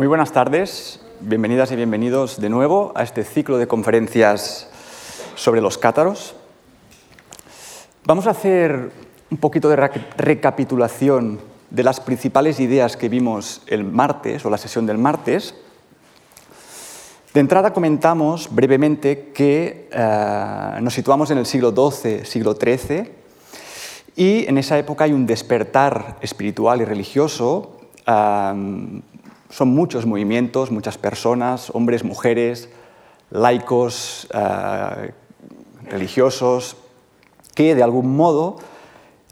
[0.00, 4.66] Muy buenas tardes, bienvenidas y bienvenidos de nuevo a este ciclo de conferencias
[5.34, 6.34] sobre los cátaros.
[8.06, 8.92] Vamos a hacer
[9.30, 14.86] un poquito de recapitulación de las principales ideas que vimos el martes o la sesión
[14.86, 15.54] del martes.
[17.34, 23.12] De entrada comentamos brevemente que eh, nos situamos en el siglo XII, siglo XIII,
[24.16, 27.76] y en esa época hay un despertar espiritual y religioso.
[29.50, 32.70] Son muchos movimientos, muchas personas, hombres, mujeres,
[33.30, 35.12] laicos, eh,
[35.88, 36.76] religiosos,
[37.54, 38.56] que de algún modo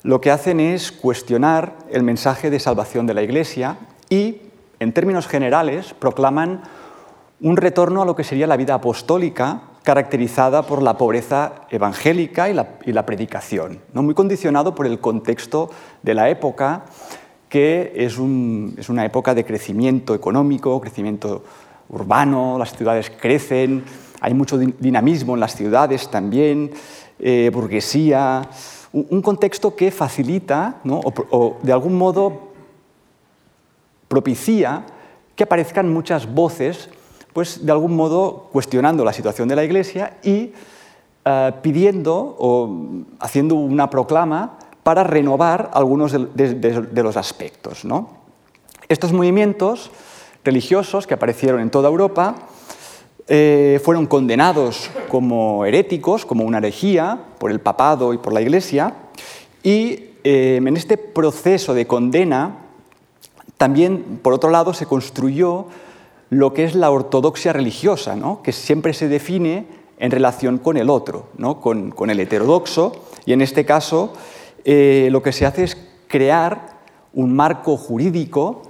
[0.03, 4.43] lo que hacen es cuestionar el mensaje de salvación de la Iglesia y,
[4.81, 6.63] en términos generales, proclaman
[7.41, 12.53] un retorno a lo que sería la vida apostólica caracterizada por la pobreza evangélica y
[12.53, 14.03] la, predicación, ¿no?
[14.03, 15.71] muy condicionado por el contexto
[16.03, 16.85] de la época,
[17.49, 21.45] que es, una época de crecimiento económico, crecimiento
[21.89, 23.85] urbano, las ciudades crecen,
[24.21, 26.71] hay mucho dinamismo en las ciudades también,
[27.19, 28.49] eh, burguesía,
[28.93, 32.49] un contexto que facilita o, de algún modo
[34.09, 34.85] propicia
[35.37, 36.89] que aparezcan muchas voces,
[37.33, 40.53] pues de algún modo cuestionando la situación de la Iglesia y
[41.25, 44.59] eh, pidiendo o haciendo una proclama
[44.89, 47.83] para renovar algunos de, los aspectos.
[48.89, 49.91] Estos movimientos
[50.43, 52.37] religiosos que aparecieron en toda Europa
[53.27, 58.95] eh, fueron condenados como heréticos, como una herejía, por el papado y por la Iglesia,
[59.63, 62.57] y eh, en este proceso de condena
[63.59, 65.67] también, por otro lado, se construyó
[66.31, 69.67] lo que es la ortodoxia religiosa, que siempre se define
[69.99, 71.27] en relación con el otro,
[71.61, 72.93] con, el heterodoxo,
[73.27, 74.15] y en este caso
[74.65, 75.77] eh, lo que se hace es
[76.07, 76.79] crear
[77.13, 78.63] un marco jurídico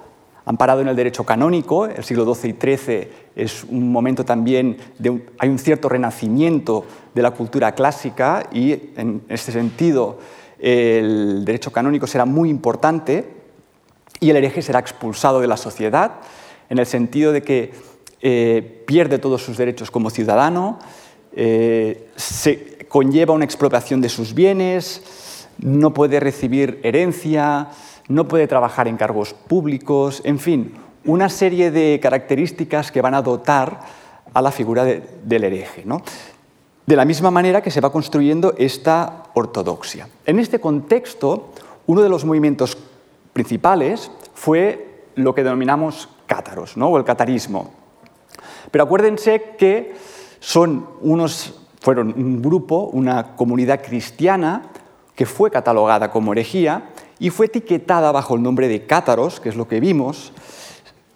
[0.44, 5.22] amparado en el derecho canónico, el siglo XII y XIII es un momento también, de
[5.38, 10.18] hay un cierto renacimiento de la cultura clásica y en este sentido
[10.58, 13.28] el derecho canónico será muy importante
[14.20, 16.12] y el hereje será expulsado de la sociedad
[16.70, 17.72] en el sentido de que
[18.20, 20.78] eh, pierde todos sus derechos como ciudadano,
[21.32, 25.02] eh, se conlleva una expropiación de sus bienes,
[25.58, 27.68] no puede recibir herencia,
[28.08, 30.74] no puede trabajar en cargos públicos, en fin,
[31.04, 33.80] una serie de características que van a dotar
[34.32, 35.84] a la figura del hereje.
[36.86, 40.08] De la misma manera que se va construyendo esta ortodoxia.
[40.26, 41.52] En este contexto,
[41.86, 42.76] uno de los movimientos
[43.32, 46.88] principales fue lo que denominamos cátaros, ¿no?
[46.88, 47.70] o el catarismo.
[48.70, 49.94] Pero acuérdense que
[50.40, 54.62] son unos, fueron un grupo, una comunidad cristiana
[55.18, 59.56] que fue catalogada como herejía y fue etiquetada bajo el nombre de cátaros, que es
[59.56, 60.32] lo que vimos,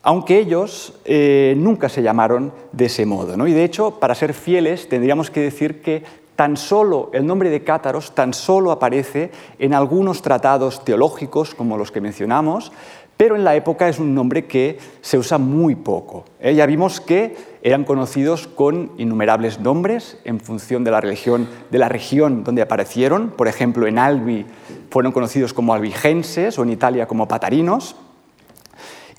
[0.03, 3.37] aunque ellos eh, nunca se llamaron de ese modo.
[3.37, 3.47] ¿no?
[3.47, 6.03] Y de hecho, para ser fieles, tendríamos que decir que
[6.35, 9.31] tan solo el nombre de cátaros tan solo aparece
[9.61, 12.73] en algunos tratados teológicos, como los que mencionamos,
[13.17, 16.25] pero en la época es un nombre que se usa muy poco.
[16.41, 16.57] ¿eh?
[16.57, 21.89] Ya vimos que eran conocidos con innumerables nombres en función de la, religión, de la
[21.89, 23.31] región donde aparecieron.
[23.31, 24.45] Por ejemplo, en Albi
[24.91, 27.95] fueron conocidos como albigenses o en Italia como patarinos.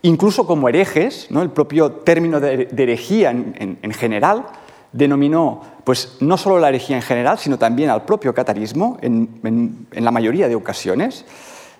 [0.01, 1.41] Incluso como herejes, ¿no?
[1.41, 4.45] el propio término de, herejía en, general
[4.91, 10.03] denominó pues, no solo la herejía en general, sino también al propio catarismo en, en
[10.03, 11.23] la mayoría de ocasiones.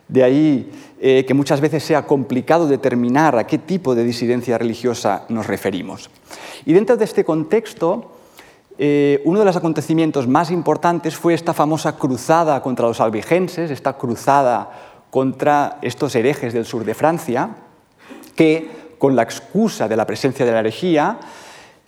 [0.07, 0.71] De ahí
[1.05, 6.09] eh, que muchas veces sea complicado determinar a qué tipo de disidencia religiosa nos referimos.
[6.65, 8.13] Y dentro de este contexto,
[8.77, 13.97] eh, uno de los acontecimientos más importantes fue esta famosa cruzada contra los albigenses, esta
[13.97, 14.71] cruzada
[15.09, 17.49] contra estos herejes del sur de Francia,
[18.37, 21.19] que con la excusa de la presencia de la herejía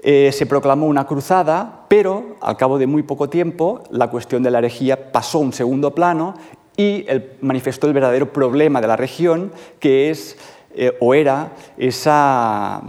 [0.04, 4.52] eh, se proclamó una cruzada, pero al cabo de muy poco tiempo la cuestión de
[4.52, 6.34] la herejía pasó a un segundo plano
[6.78, 7.06] y
[7.42, 10.38] manifestó el verdadero problema de la región, que es
[10.78, 12.82] eh, o era esa,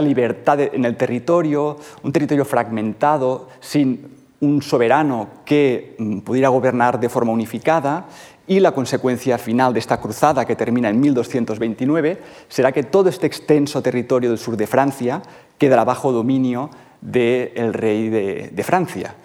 [0.00, 7.08] libertad en el territorio, un territorio fragmentado, sin un soberano que mm, pudiera gobernar de
[7.08, 8.06] forma unificada,
[8.46, 13.26] y la consecuencia final de esta cruzada, que termina en 1229, será que todo este
[13.26, 15.22] extenso territorio del sur de Francia
[15.58, 19.16] quedará bajo dominio del rey de Francia.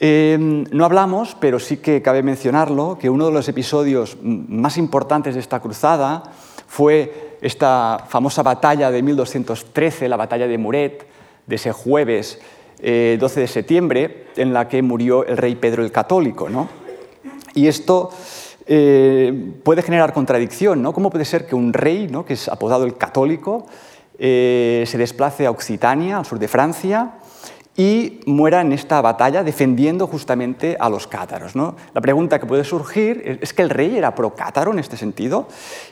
[0.00, 5.34] Em, no hablamos, pero sí que cabe mencionarlo, que uno de los episodios más importantes
[5.34, 6.22] de esta cruzada
[6.66, 11.06] fue esta famosa batalla de 1213, la batalla de Muret,
[11.46, 12.38] de ese jueves
[12.78, 16.48] 12 eh, de septiembre, en la que murió el rey Pedro el Católico.
[17.54, 18.10] Y esto
[18.66, 20.82] eh, puede generar contradicción.
[20.82, 20.92] ¿no?
[20.92, 22.24] ¿Cómo puede ser que un rey, ¿no?
[22.24, 23.66] que es apodado el Católico,
[24.18, 27.14] eh, se desplace a Occitania, al sur de Francia,
[27.76, 31.56] y muera en esta batalla defendiendo justamente a los cátaros.
[31.56, 31.76] ¿no?
[31.92, 35.48] La pregunta que puede surgir es, que el rey era pro-cátaro en este sentido,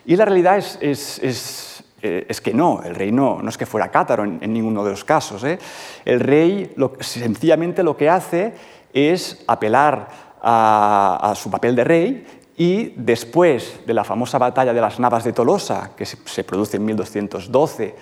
[0.06, 3.90] y la realidad es, es, eh, que no, el rey no, no es que fuera
[3.90, 5.43] cátaro en, ninguno de los casos.
[5.44, 5.58] ¿eh?
[6.05, 8.55] El rey sencillamente lo que hace
[8.93, 10.08] es apelar
[10.43, 12.26] a, su papel de rey
[12.56, 16.84] y después de la famosa batalla de las Navas de Tolosa, que se, produce en
[16.84, 17.94] 1212,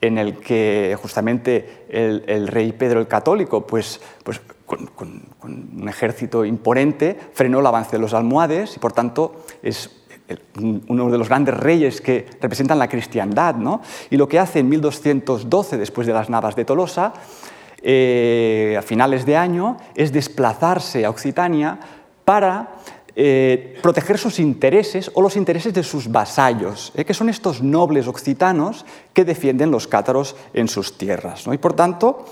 [0.00, 4.90] en el que justamente el, rey Pedro el Católico, pues, pues con,
[5.42, 9.90] un ejército imponente, frenó el avance de los almohades y por tanto es
[10.88, 13.54] uno de los grandes reyes que representan la cristiandad.
[13.54, 13.80] ¿no?
[14.10, 17.12] Y lo que hace en 1212, después de las Navas de Tolosa,
[17.82, 21.78] eh, a finales de año, es desplazarse a Occitania
[22.24, 22.74] para
[23.18, 28.08] eh, proteger sus intereses o los intereses de sus vasallos, eh, que son estos nobles
[28.08, 28.84] occitanos
[29.14, 31.46] que defienden los cátaros en sus tierras.
[31.50, 32.26] Y por tanto,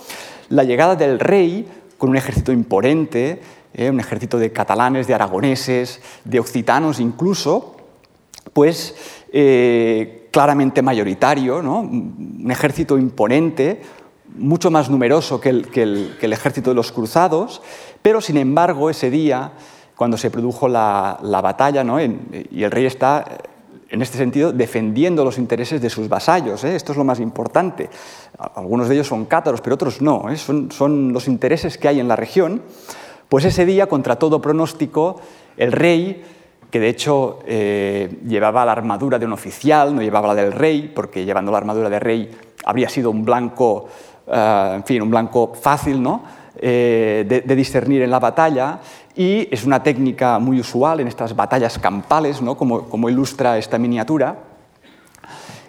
[0.50, 1.66] la llegada del rey
[1.96, 3.40] con un ejército imponente,
[3.72, 7.76] eh, un ejército de catalanes, de aragoneses, de occitanos incluso,
[8.52, 8.94] pues
[10.30, 13.80] claramente mayoritario, un ejército imponente,
[14.36, 17.62] mucho más numeroso que el, que el ejército de los cruzados,
[18.02, 19.52] pero sin embargo ese día
[19.96, 22.00] cuando se produjo la, batalla, ¿no?
[22.00, 23.24] y el rey está,
[23.94, 26.64] en este sentido, defendiendo los intereses de sus vasallos.
[26.64, 26.74] ¿eh?
[26.74, 27.88] Esto es lo más importante.
[28.56, 30.28] Algunos de ellos son cátaros, pero otros no.
[30.30, 30.36] ¿eh?
[30.36, 32.62] Son, los intereses que hay en la región.
[33.28, 35.20] Pues ese día, contra todo pronóstico,
[35.56, 36.24] el rey,
[36.70, 40.90] que de hecho eh, llevaba la armadura de un oficial, no llevaba la del rey,
[40.94, 42.30] porque llevando la armadura de rey
[42.64, 43.88] habría sido un blanco,
[44.26, 46.22] en fin, un blanco fácil, ¿no?
[46.60, 48.80] de, discernir en la batalla,
[49.16, 52.56] y es una técnica muy usual en estas batallas campales, ¿no?
[52.56, 54.36] como, ilustra esta miniatura.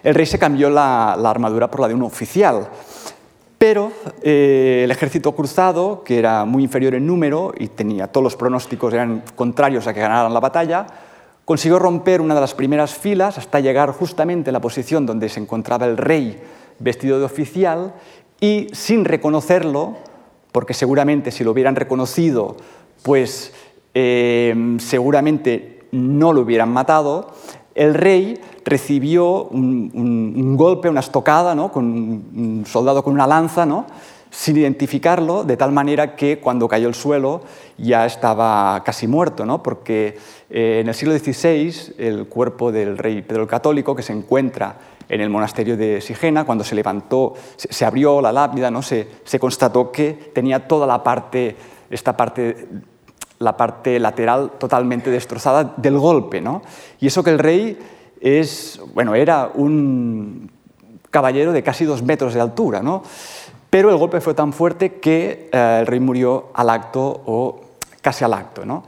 [0.02, 2.68] El rey se cambió la, armadura por la de un oficial,
[3.58, 8.36] pero eh, el ejército cruzado, que era muy inferior en número y tenía todos los
[8.36, 10.86] pronósticos eran contrarios a que ganaran la batalla,
[11.44, 15.40] consiguió romper una de las primeras filas hasta llegar justamente a la posición donde se
[15.40, 16.40] encontraba el rey
[16.78, 17.94] vestido de oficial
[18.40, 19.96] y sin reconocerlo,
[20.52, 22.56] porque seguramente si lo hubieran reconocido
[23.02, 23.52] pues
[23.94, 27.32] em, seguramente no lo hubieran matado,
[27.74, 31.70] el rey recibió un, golpe, una estocada, ¿no?
[31.70, 33.86] con un soldado con una lanza, ¿no?
[34.30, 37.42] sin identificarlo, de tal manera que cuando cayó al suelo
[37.78, 39.62] ya estaba casi muerto, ¿no?
[39.62, 40.18] porque
[40.50, 44.78] eh, en el siglo XVI el cuerpo del rey Pedro el Católico, que se encuentra
[45.08, 48.82] en el monasterio de Sigena, cuando se levantó, se, abrió la lápida, ¿no?
[48.82, 51.56] se, se constató que tenía toda la parte,
[51.90, 52.68] esta parte
[53.38, 56.40] la parte lateral totalmente destrozada del golpe.
[56.40, 56.62] ¿no?
[57.00, 57.78] Y eso que el rey
[58.20, 60.50] es, bueno, era un
[61.10, 63.02] caballero de casi dos metros de altura, ¿no?
[63.70, 67.60] pero el golpe fue tan fuerte que eh, el rey murió al acto o
[68.00, 68.64] casi al acto.
[68.64, 68.84] ¿no?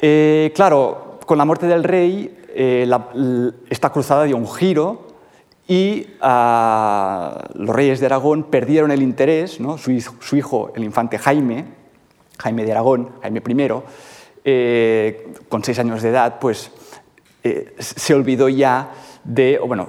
[0.00, 2.88] Eh, claro, con la muerte del rey, eh,
[3.70, 5.08] esta cruzada dio un giro
[5.66, 9.78] y ah, los reyes de Aragón perdieron el interés, ¿no?
[9.78, 9.90] su
[10.36, 11.81] hijo, el infante Jaime,
[12.42, 13.68] Jaime de Aragón, Jaime I,
[14.44, 16.72] eh, con seis años de edad, pues
[17.44, 18.90] eh, se olvidó ya
[19.22, 19.88] de, bueno,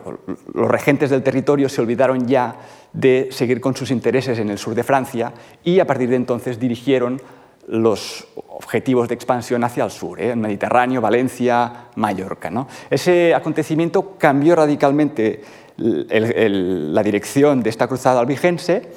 [0.54, 2.56] los regentes del territorio se olvidaron ya
[2.94, 5.34] de seguir con sus intereses en el sur de Francia
[5.64, 7.20] y a partir de entonces dirigieron
[7.68, 10.32] los objetivos de expansión hacia el sur, ¿eh?
[10.32, 12.52] el Mediterráneo, Valencia, Mallorca.
[12.92, 15.42] Ese acontecimiento cambió radicalmente
[15.78, 18.92] la dirección de esta cruzada albigense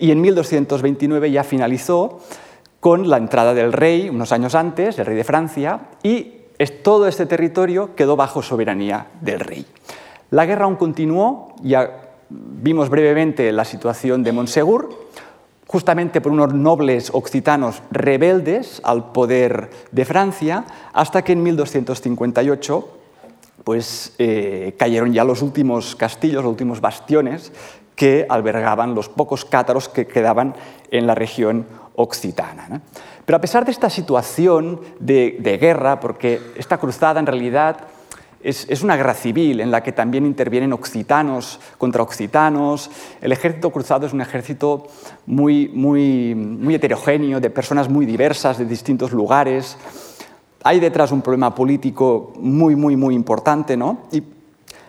[0.00, 2.20] y en 1229 ya finalizó
[2.80, 6.32] con la entrada del rey unos años antes, el rey de Francia, y
[6.82, 9.66] todo este territorio quedó bajo soberanía del rey.
[10.30, 15.06] La guerra aún continuó, ya vimos brevemente la situación de Montsegur,
[15.66, 22.88] justamente por unos nobles occitanos rebeldes al poder de Francia, hasta que en 1258
[23.64, 27.52] pues, eh, cayeron ya los últimos castillos, los últimos bastiones
[27.96, 30.54] que albergaban los pocos cátaros que quedaban
[30.90, 32.80] en la región occitana.
[33.24, 37.78] Pero a pesar de esta situación de, guerra, porque esta cruzada en realidad
[38.42, 42.90] es, una guerra civil en la que también intervienen occitanos contra occitanos.
[43.20, 44.86] El ejército cruzado es un ejército
[45.26, 49.76] muy, muy, muy heterogéneo, de personas muy diversas, de distintos lugares.
[50.62, 53.76] Hay detrás un problema político muy, muy, muy importante.
[53.76, 54.02] ¿no?
[54.12, 54.22] Y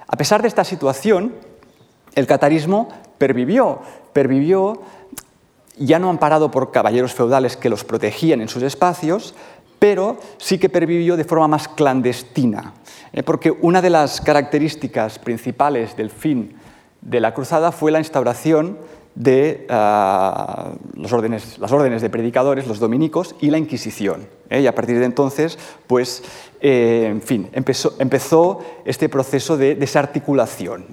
[0.08, 1.34] a pesar de esta situación,
[2.14, 3.80] el catarismo pervivió,
[4.14, 4.82] pervivió
[5.78, 9.36] ya no amparado por caballeros feudales que los protegían en sus espacios,
[9.80, 12.74] pero sí que pervivió de forma más clandestina,
[13.14, 13.24] ¿eh?
[13.24, 16.56] porque una de las características principales del fin
[17.02, 18.78] de la cruzada fue la instauración
[19.18, 24.28] de ah, los órdenes, las órdenes de predicadores, los dominicos, y la Inquisición.
[24.50, 24.62] ¿eh?
[24.62, 25.58] Y a partir de entonces,
[25.88, 26.24] pues,
[26.60, 30.86] eh, en fin, empezó, este proceso de desarticulación.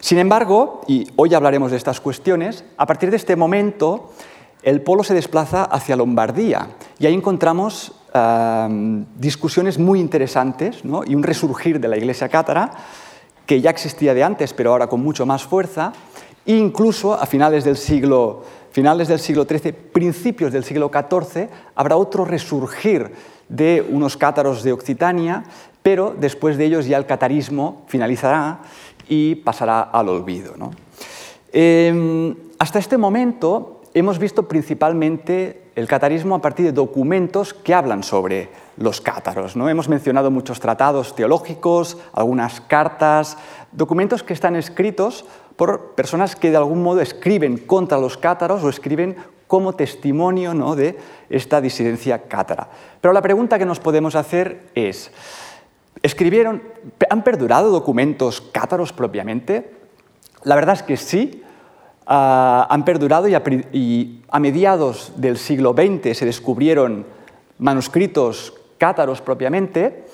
[0.00, 4.12] Sin embargo, y hoy hablaremos de estas cuestiones, a partir de este momento
[4.62, 7.92] el polo se desplaza hacia Lombardía y ahí encontramos
[9.16, 12.72] discusiones muy interesantes y un resurgir de la Iglesia cátara
[13.44, 15.92] que ya existía de antes, pero ahora con mucho más fuerza,
[16.46, 22.24] Incluso a finales del siglo, finales del siglo XIII, principios del siglo XIV, habrá otro
[22.24, 23.10] resurgir
[23.48, 25.44] de unos cátaros de Occitania,
[25.82, 28.60] pero después de ellos ya el catarismo finalizará
[29.08, 30.54] y pasará al olvido.
[31.52, 38.02] Em, hasta este momento hemos visto principalmente el catarismo a partir de documentos que hablan
[38.02, 38.48] sobre
[38.78, 39.56] los cátaros.
[39.56, 39.68] ¿no?
[39.68, 43.36] Hemos mencionado muchos tratados teológicos, algunas cartas,
[43.72, 45.24] documentos que están escritos
[45.56, 50.74] por personas que de algún modo escriben contra los cátaros o escriben como testimonio ¿no?
[50.74, 50.98] de
[51.30, 52.68] esta disidencia cátara.
[53.00, 55.10] Pero la pregunta que nos podemos hacer es,
[56.02, 56.62] ¿escribieron,
[57.08, 59.72] ¿han perdurado documentos cátaros propiamente?
[60.42, 61.42] La verdad es que sí,
[62.06, 63.34] ah, han perdurado y
[64.28, 67.06] a, mediados del siglo XX se descubrieron
[67.58, 70.04] manuscritos cátaros propiamente,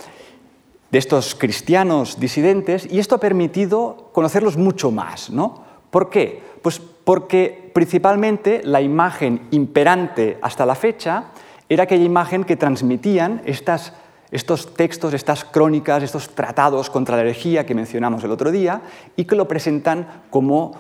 [0.91, 5.31] de estos cristianos disidentes y esto ha permitido conocerlos mucho más.
[5.31, 5.65] ¿no?
[5.91, 6.43] ¿Por qué?
[6.61, 11.25] Pues porque principalmente la imagen imperante hasta la fecha
[11.69, 17.75] era aquella imagen que transmitían estos textos, estas crónicas, estos tratados contra la herejía que
[17.75, 18.83] mencionamos el otro día
[19.17, 20.73] y que lo presentan como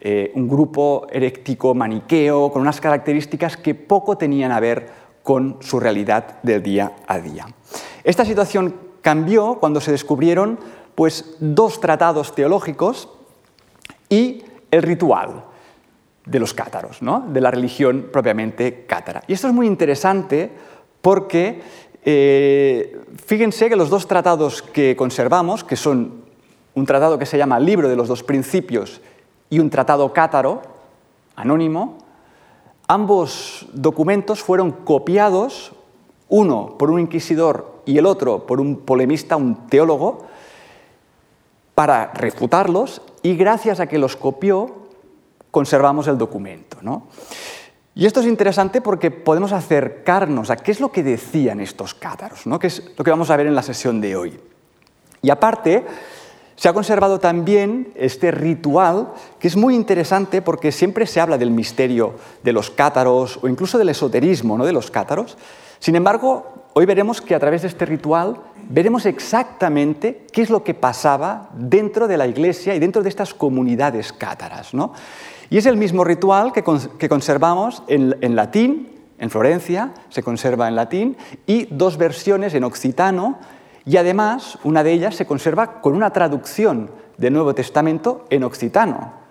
[0.00, 5.80] eh, un grupo heréctico maniqueo con unas características que poco tenían a ver con su
[5.80, 7.46] realidad del día a día.
[8.04, 10.58] Esta situación cambió cuando se descubrieron
[10.94, 13.08] pues, dos tratados teológicos
[14.08, 14.44] y
[14.76, 15.44] el ritual
[16.24, 17.24] de los cátaros, ¿no?
[17.28, 19.22] de la religión propiamente cátara.
[19.26, 20.50] Y esto es muy interesante
[21.00, 21.62] porque
[22.04, 26.24] eh, fíjense que los dos tratados que conservamos, que son
[26.74, 29.00] un tratado que se llama Libro de los dos Principios
[29.48, 30.62] y un tratado cátaro,
[31.36, 31.98] anónimo,
[32.88, 35.72] ambos documentos fueron copiados,
[36.28, 40.26] uno por un inquisidor y el otro por un polemista, un teólogo,
[41.76, 44.86] para refutarlos y gracias a que los copió
[45.50, 46.76] conservamos el documento.
[47.92, 52.46] Y esto es interesante porque podemos acercarnos a qué es lo que decían estos cátaros,
[52.46, 52.60] ¿no?
[52.60, 54.38] que es lo que vamos a ver en la sesión de hoy.
[55.22, 55.84] Y aparte,
[56.54, 61.50] se ha conservado también este ritual que es muy interesante porque siempre se habla del
[61.50, 62.14] misterio
[62.44, 64.64] de los cátaros o incluso del esoterismo ¿no?
[64.64, 65.36] de los cátaros.
[65.86, 68.38] Sin embargo, hoy veremos que a través de este ritual
[68.68, 73.32] veremos exactamente qué es lo que pasaba dentro de la iglesia y dentro de estas
[73.32, 74.72] comunidades cátaras.
[75.48, 81.16] Y es el mismo ritual que, conservamos en, latín, en Florencia, se conserva en latín,
[81.46, 83.38] y dos versiones en occitano,
[83.84, 89.24] y además una de ellas se conserva con una traducción del Nuevo Testamento en occitano.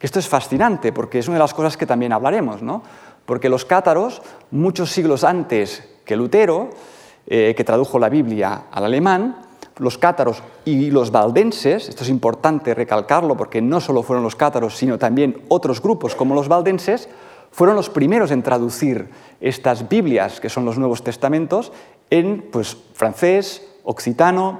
[0.00, 2.82] Esto es fascinante porque es una de las cosas que también hablaremos, ¿no?
[3.30, 6.70] porque los cátaros, muchos siglos antes que Lutero,
[7.28, 9.36] eh, que tradujo la Biblia al alemán,
[9.78, 14.76] los cátaros y los valdenses, esto es importante recalcarlo porque no solo fueron los cátaros,
[14.76, 17.08] sino también otros grupos como los valdenses,
[17.52, 19.08] fueron los primeros en traducir
[19.40, 21.70] estas Biblias, que son los Nuevos Testamentos,
[22.10, 24.58] en pues, francés, occitano,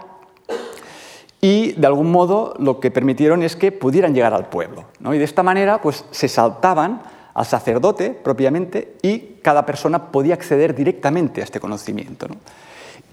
[1.40, 4.84] y de algún modo lo que permitieron es que pudieran llegar al pueblo.
[5.04, 7.02] Y de esta manera pues, se saltaban
[7.40, 12.26] al sacerdote propiamente y cada persona podía acceder directamente a este conocimiento.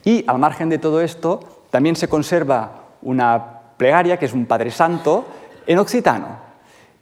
[0.04, 4.70] Y al margen de todo esto, también se conserva una plegaria, que es un Padre
[4.70, 5.24] Santo,
[5.66, 6.40] en occitano.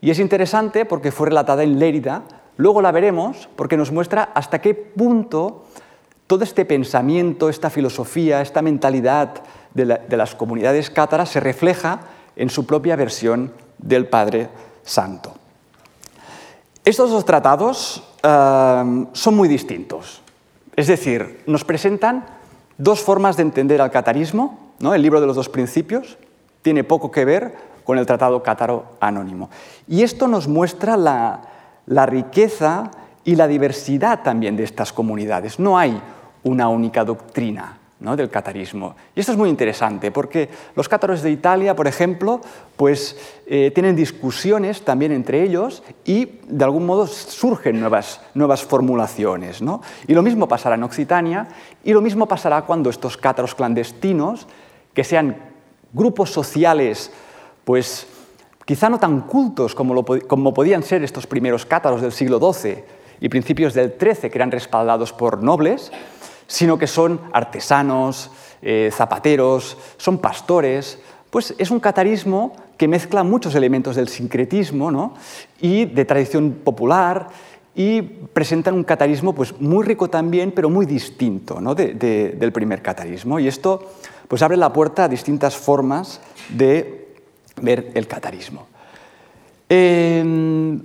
[0.01, 2.21] Y es interesante porque fue relatada en Lérida,
[2.57, 5.65] luego la veremos porque nos muestra hasta qué punto
[6.27, 9.41] todo este pensamiento, esta filosofía, esta mentalidad
[9.73, 12.01] de, de las comunidades cátaras se refleja
[12.35, 14.49] en su propia versión del Padre
[14.83, 15.33] Santo.
[16.85, 20.21] Estos dos tratados eh, son muy distintos.
[20.75, 22.25] Es decir, nos presentan
[22.77, 24.73] dos formas de entender al catarismo.
[24.79, 24.93] ¿no?
[24.93, 26.19] El libro de los dos principios
[26.61, 29.49] tiene poco que ver con el tratado cátaro anónimo.
[29.87, 31.41] Y esto nos muestra la,
[31.87, 32.91] la riqueza
[33.23, 35.59] y la diversidad también de estas comunidades.
[35.59, 35.99] No hay
[36.43, 38.95] una única doctrina del catarismo.
[39.15, 42.41] Y esto es muy interesante porque los cátaros de Italia, por ejemplo,
[42.75, 49.61] pues, eh, tienen discusiones también entre ellos y de algún modo surgen nuevas, nuevas formulaciones.
[50.07, 51.47] Y lo mismo pasará en Occitania
[51.83, 54.45] y lo mismo pasará cuando estos cátaros clandestinos,
[54.93, 55.37] que sean
[55.93, 57.11] grupos sociales
[57.63, 58.07] pues,
[58.65, 62.83] quizá no tan cultos como, como podían ser estos primeros cátaros del siglo XII
[63.19, 65.91] y principios del XIII, que eran respaldados por nobles,
[66.47, 70.99] sino que son artesanos, eh, zapateros, son pastores,
[71.29, 75.13] pues es un catarismo que mezcla muchos elementos del sincretismo
[75.59, 77.27] y de tradición popular
[77.75, 83.37] y presentan un catarismo pues, muy rico también, pero muy distinto del primer catarismo.
[83.37, 83.91] Y esto
[84.27, 87.15] pues, abre la puerta a distintas formas de
[87.61, 88.67] ver el catarismo.
[89.67, 90.81] Em,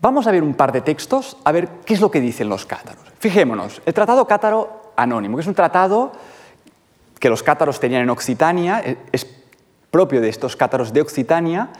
[0.00, 2.64] vamos a ver un par de textos, a ver qué es lo que dicen los
[2.64, 3.04] cátaros.
[3.18, 6.12] Fijémonos, el Tratado Cátaro Anónimo, que es un tratado
[7.18, 9.26] que los cátaros tenían en Occitania, e, es
[9.90, 11.70] propio de estos cátaros de Occitania,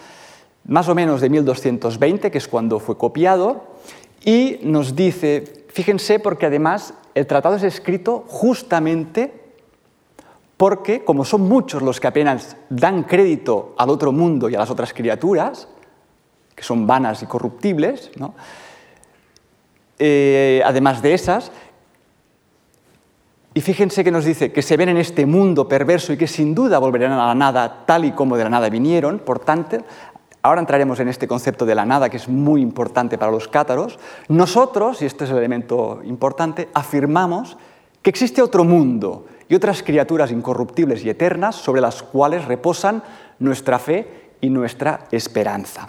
[0.66, 3.64] más o menos de 1220, que es cuando fue copiado,
[4.25, 9.42] y nos dice, fíjense porque además el tratado es escrito justamente
[10.57, 14.71] porque, como son muchos los que apenas dan crédito al otro mundo y a las
[14.71, 15.66] otras criaturas,
[16.54, 18.12] que son vanas y corruptibles,
[19.99, 21.50] eh, además de esas,
[23.54, 26.54] y fíjense que nos dice que se ven en este mundo perverso y que sin
[26.54, 29.78] duda volverán a la nada tal y como de la nada vinieron, por tanto,
[30.42, 33.99] ahora entraremos en este concepto de la nada que es muy importante para los cátaros,
[34.28, 37.59] nosotros, y este es el elemento importante, afirmamos
[38.00, 43.02] que existe otro mundo y otras criaturas incorruptibles y eternas sobre las cuales reposan
[43.38, 45.88] nuestra fe y nuestra esperanza.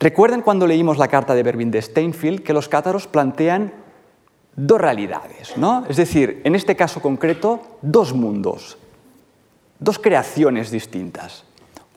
[0.00, 3.72] Recuerden cuando leímos la carta de Berwin de Steinfield que los cátaros plantean
[4.58, 5.84] dos realidades, ¿no?
[5.88, 8.76] Es decir, en este caso concreto, dos mundos,
[9.78, 11.44] dos creaciones distintas.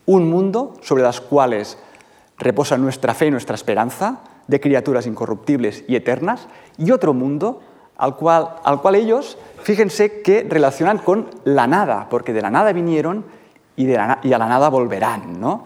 [0.06, 1.80] Un mundo sobre las cuales
[2.38, 7.62] reposa nuestra fe y nuestra esperanza, de criaturas incorruptibles y eternas, y otro mundo
[7.98, 12.74] al cual, al cual ellos fíjense que relacionan con la nada, porque de la nada
[12.74, 13.26] vinieron
[13.76, 15.40] y, de a la nada volverán.
[15.40, 15.64] ¿no?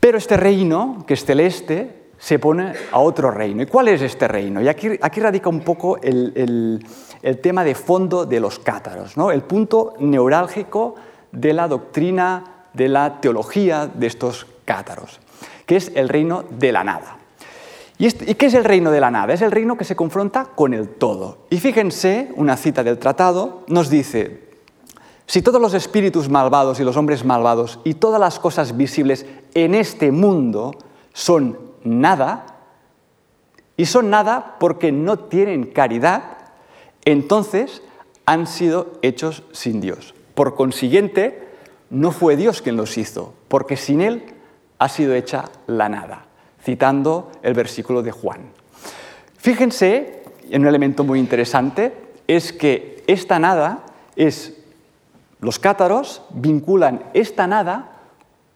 [0.00, 3.62] Pero este reino, que es celeste, se pone a otro reino.
[3.62, 4.60] ¿Y cuál es este reino?
[4.60, 6.82] Y aquí, aquí radica un poco el,
[7.22, 9.30] el, tema de fondo de los cátaros, ¿no?
[9.30, 10.96] el punto neurálgico
[11.30, 15.20] de la doctrina, de la teología de estos cátaros,
[15.66, 17.16] que es el reino de la nada.
[17.96, 19.32] ¿Y, qué es el reino de la nada?
[19.32, 21.46] Es el reino que se confronta con el todo.
[21.50, 24.48] Y fíjense, una cita del tratado nos dice,
[25.26, 29.76] si todos los espíritus malvados y los hombres malvados y todas las cosas visibles en
[29.76, 30.72] este mundo
[31.12, 32.46] son nada,
[33.76, 36.22] y son nada porque no tienen caridad,
[37.04, 37.82] entonces
[38.24, 40.14] han sido hechos sin Dios.
[40.34, 41.48] Por consiguiente,
[41.90, 44.24] no fue Dios quien los hizo, porque sin Él
[44.78, 46.26] ha sido hecha la nada
[46.66, 48.40] citando el versículo de Juan.
[49.38, 51.94] Fíjense en un elemento muy interesante,
[52.26, 53.84] es que esta nada
[54.16, 54.52] es,
[55.40, 58.00] los cátaros vinculan esta nada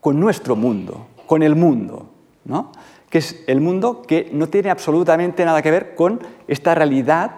[0.00, 2.10] con nuestro mundo, con el mundo,
[2.44, 2.72] ¿no?
[3.10, 7.32] Que es el mundo que no tiene absolutamente nada que ver con esta realidad,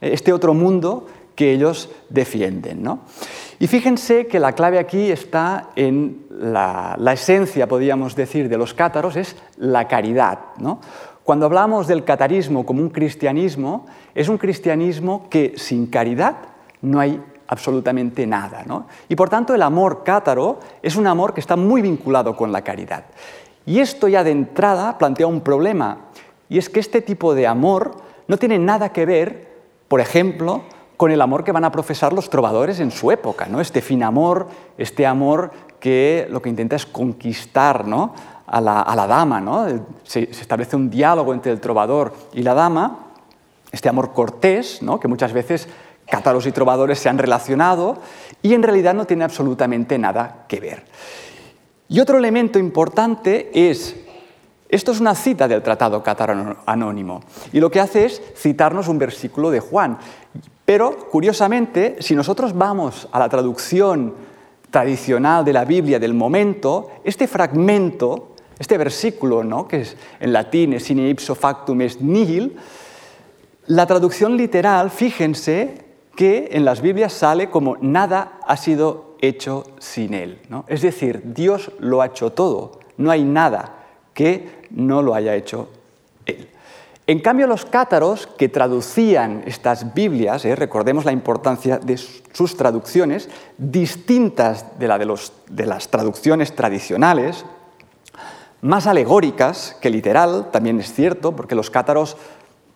[0.00, 2.82] este otro mundo que ellos defienden.
[2.82, 3.00] ¿no?
[3.60, 9.16] Y fíjense que la clave aquí está en la, esencia, podríamos decir, de los cátaros,
[9.16, 10.38] es la caridad.
[11.22, 16.36] Cuando hablamos del catarismo como un cristianismo, es un cristianismo que sin caridad
[16.80, 18.64] no hay absolutamente nada.
[19.08, 22.62] Y por tanto el amor cátaro es un amor que está muy vinculado con la
[22.62, 23.04] caridad.
[23.68, 25.98] Y esto ya de entrada plantea un problema,
[26.48, 30.62] y es que este tipo de amor no tiene nada que ver, por ejemplo,
[30.96, 33.60] con el amor que van a profesar los trovadores en su época, ¿no?
[33.60, 35.50] este fin amor, este amor
[35.80, 38.14] que lo que intenta es conquistar ¿no?
[38.46, 39.38] a, la, dama.
[39.38, 39.66] ¿no?
[40.02, 43.00] Se, establece un diálogo entre el trovador y la dama,
[43.70, 44.98] este amor cortés, ¿no?
[44.98, 45.68] que muchas veces
[46.08, 47.98] cátaros y trovadores se han relacionado
[48.40, 50.84] y en realidad no tiene absolutamente nada que ver.
[51.88, 53.96] Y otro elemento importante es
[54.68, 57.22] esto es una cita del Tratado Cátaro Anónimo
[57.52, 59.96] y lo que hace es citarnos un versículo de Juan.
[60.66, 64.14] Pero, curiosamente, si nosotros vamos a la traducción
[64.70, 69.66] tradicional de la Biblia del momento, este fragmento, este versículo, ¿no?
[69.66, 72.58] que es en latín es sine ipso factum est nihil,
[73.66, 80.14] la traducción literal, fíjense que en las Biblias sale como nada ha sido hecho sin
[80.14, 80.40] él.
[80.48, 80.64] ¿no?
[80.68, 85.68] Es decir, Dios lo ha hecho todo, no hay nada que no lo haya hecho
[86.26, 86.48] él.
[87.06, 93.30] En cambio, los cátaros que traducían estas Biblias, eh, recordemos la importancia de sus traducciones,
[93.56, 97.46] distintas de la de, de las traducciones tradicionales,
[98.60, 102.18] más alegóricas que literal, también es cierto, porque los cátaros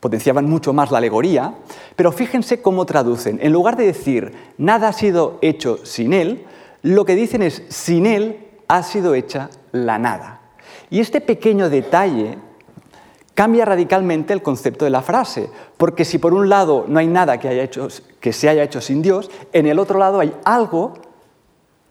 [0.03, 1.55] potenciaban mucho más la alegoría,
[1.95, 3.39] pero fíjense cómo traducen.
[3.41, 6.45] En lugar de decir nada ha sido hecho sin él,
[6.83, 10.41] lo que dicen es sin él ha sido hecha la nada.
[10.91, 12.37] Y este pequeño detalle
[13.35, 17.39] cambia radicalmente el concepto de la frase, porque si por un lado no hay nada
[17.39, 17.87] que, haya hecho,
[18.19, 20.95] que se haya hecho sin Dios, en el otro lado hay algo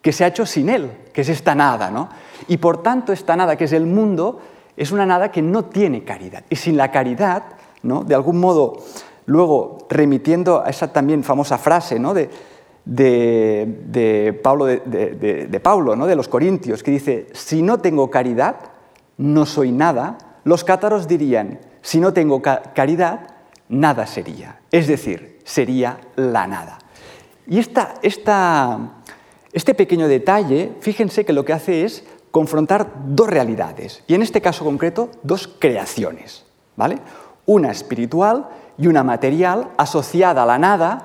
[0.01, 1.89] que se ha hecho sin Él, que es esta nada.
[1.89, 2.09] ¿no?
[2.49, 4.41] Y por tanto esta nada, que es el mundo,
[4.75, 6.43] es una nada que no tiene caridad.
[6.49, 8.03] Y sin la caridad, ¿no?
[8.03, 8.83] de algún modo,
[9.25, 12.13] luego remitiendo a esa también famosa frase ¿no?
[12.13, 12.29] de,
[12.85, 16.07] de, Pablo, de, Pablo ¿no?
[16.07, 18.55] de los Corintios, que dice, si no tengo caridad,
[19.17, 23.27] no soy nada, los cátaros dirían, si no tengo caridad,
[23.69, 24.59] nada sería.
[24.71, 26.79] Es decir, sería la nada.
[27.47, 27.95] Y esta,
[29.53, 34.41] este pequeño detalle, fíjense que lo que hace es confrontar dos realidades, y en este
[34.41, 36.45] caso concreto, dos creaciones.
[36.75, 36.97] ¿vale?
[37.51, 41.01] Una espiritual y una material asociada a la nada,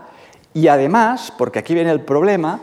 [0.55, 2.61] y además, porque aquí viene el problema,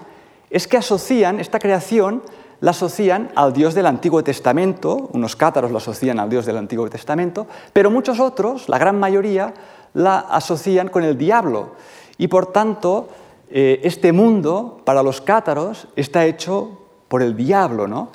[0.50, 2.24] es que asocian esta creación
[2.62, 6.90] la asocian al Dios del Antiguo Testamento, unos cátaros lo asocian al Dios del Antiguo
[6.90, 9.54] Testamento, pero muchos otros, la gran mayoría,
[9.94, 11.72] la asocian con el diablo.
[12.18, 13.10] Y por tanto,
[13.50, 18.12] eh, este mundo, para los cátaros, está hecho por el diablo, ¿no?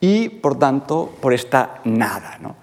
[0.00, 2.36] Y por tanto, por esta nada.
[2.40, 2.56] ¿no?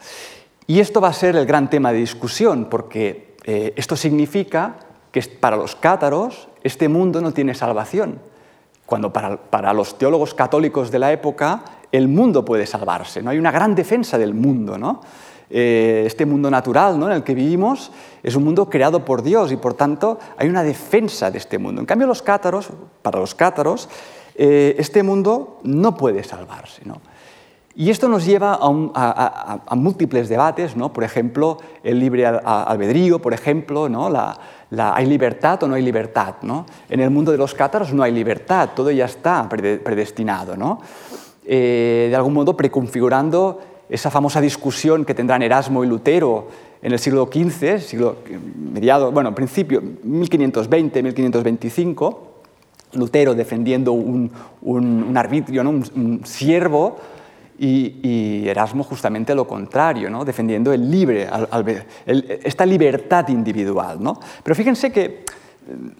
[0.71, 4.77] Y esto va a ser el gran tema de discusión, porque eh, esto significa
[5.11, 8.19] que para los cátaros este mundo no tiene salvación
[8.85, 13.21] cuando para, los teólogos católicos de la época el mundo puede salvarse.
[13.21, 13.31] ¿no?
[13.31, 14.77] Hay una gran defensa del mundo.
[14.77, 15.01] ¿no?
[15.49, 17.07] Eh, este mundo natural ¿no?
[17.07, 17.91] en el que vivimos
[18.23, 21.81] es un mundo creado por Dios y por tanto hay una defensa de este mundo.
[21.81, 22.69] En cambio, los cátaros,
[23.01, 23.89] para los cátaros,
[24.35, 26.83] eh, este mundo no puede salvarse.
[26.85, 27.01] ¿no?
[27.81, 30.93] Y esto nos lleva a, múltiples debates, ¿no?
[30.93, 34.07] por ejemplo, el libre albedrío, por ejemplo, ¿no?
[34.77, 36.35] ¿hay libertad o no hay libertad?
[36.43, 36.67] ¿no?
[36.91, 40.55] En el mundo de los cátaros no hay libertad, todo ya está predestinado.
[40.55, 40.79] ¿no?
[41.43, 46.49] Eh, de algún modo preconfigurando esa famosa discusión que tendrán Erasmo y Lutero
[46.83, 48.17] en el siglo XV, siglo
[48.55, 52.27] mediado, bueno, principio 1520, 1525,
[52.93, 54.31] Lutero defendiendo un,
[55.17, 55.71] arbitrio, ¿no?
[55.71, 56.97] un siervo
[57.63, 60.25] y, Erasmo justamente lo contrario, ¿no?
[60.25, 61.29] defendiendo el libre,
[62.43, 64.01] esta libertad individual.
[64.01, 64.19] ¿no?
[64.43, 65.23] Pero fíjense que eh,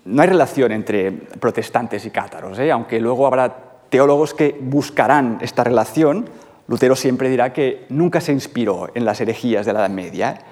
[0.06, 2.72] no hay relación entre protestantes y cátaros, ¿eh?
[2.72, 3.56] aunque luego habrá
[3.90, 6.28] teólogos que buscarán esta relación.
[6.68, 10.32] Lutero siempre dirá que nunca se inspiró en las herejías de la Edad Media.
[10.32, 10.46] ¿eh?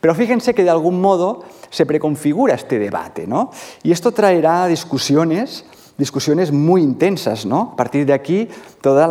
[0.00, 3.50] Pero fíjense que de algún modo se preconfigura este debate, ¿no?
[3.82, 5.64] Y esto traerá discusiones
[5.98, 7.46] discusiones muy intensas.
[7.46, 7.70] ¿no?
[7.72, 8.48] A partir de aquí,
[8.80, 9.02] todo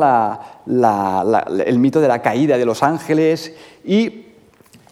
[1.65, 4.25] el mito de la caída de los ángeles y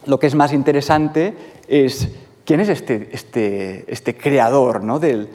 [0.05, 1.35] lo que es más interesante
[1.67, 2.09] es
[2.45, 4.99] quién es este, este, este creador ¿no?
[4.99, 5.29] de,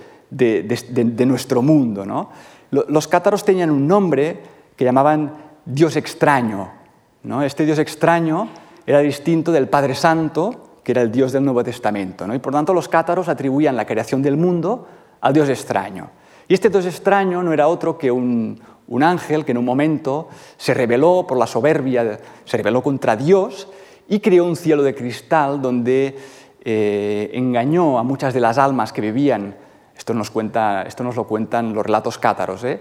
[1.26, 2.04] nuestro mundo.
[2.04, 2.30] ¿no?
[2.70, 4.40] Los cátaros tenían un nombre
[4.76, 6.70] que llamaban Dios extraño.
[7.22, 7.42] ¿no?
[7.42, 8.48] Este Dios extraño
[8.86, 12.26] era distinto del Padre Santo, que era el Dios del Nuevo Testamento.
[12.26, 12.34] ¿no?
[12.34, 14.86] Y por tanto los cátaros atribuían la creación del mundo
[15.20, 16.10] al Dios extraño.
[16.48, 18.58] Y este Dios extraño no era otro que un,
[19.02, 23.68] ángel que en un momento se rebeló por la soberbia, se rebeló contra Dios
[24.08, 26.16] y creó un cielo de cristal donde
[26.64, 29.56] eh, engañó a muchas de las almas que vivían,
[29.94, 32.80] esto nos, cuenta, esto nos lo cuentan los relatos cátaros, ¿eh?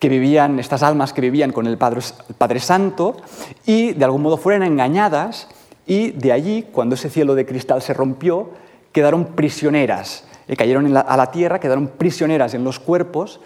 [0.00, 3.18] que vivían, estas almas que vivían con el Padre, el Padre Santo
[3.66, 5.46] y de algún modo fueron engañadas
[5.86, 8.50] y de allí, cuando ese cielo de cristal se rompió,
[8.92, 10.24] quedaron prisioneras
[10.56, 13.40] cayeron a la tierra, quedaron prisioneras en los cuerpos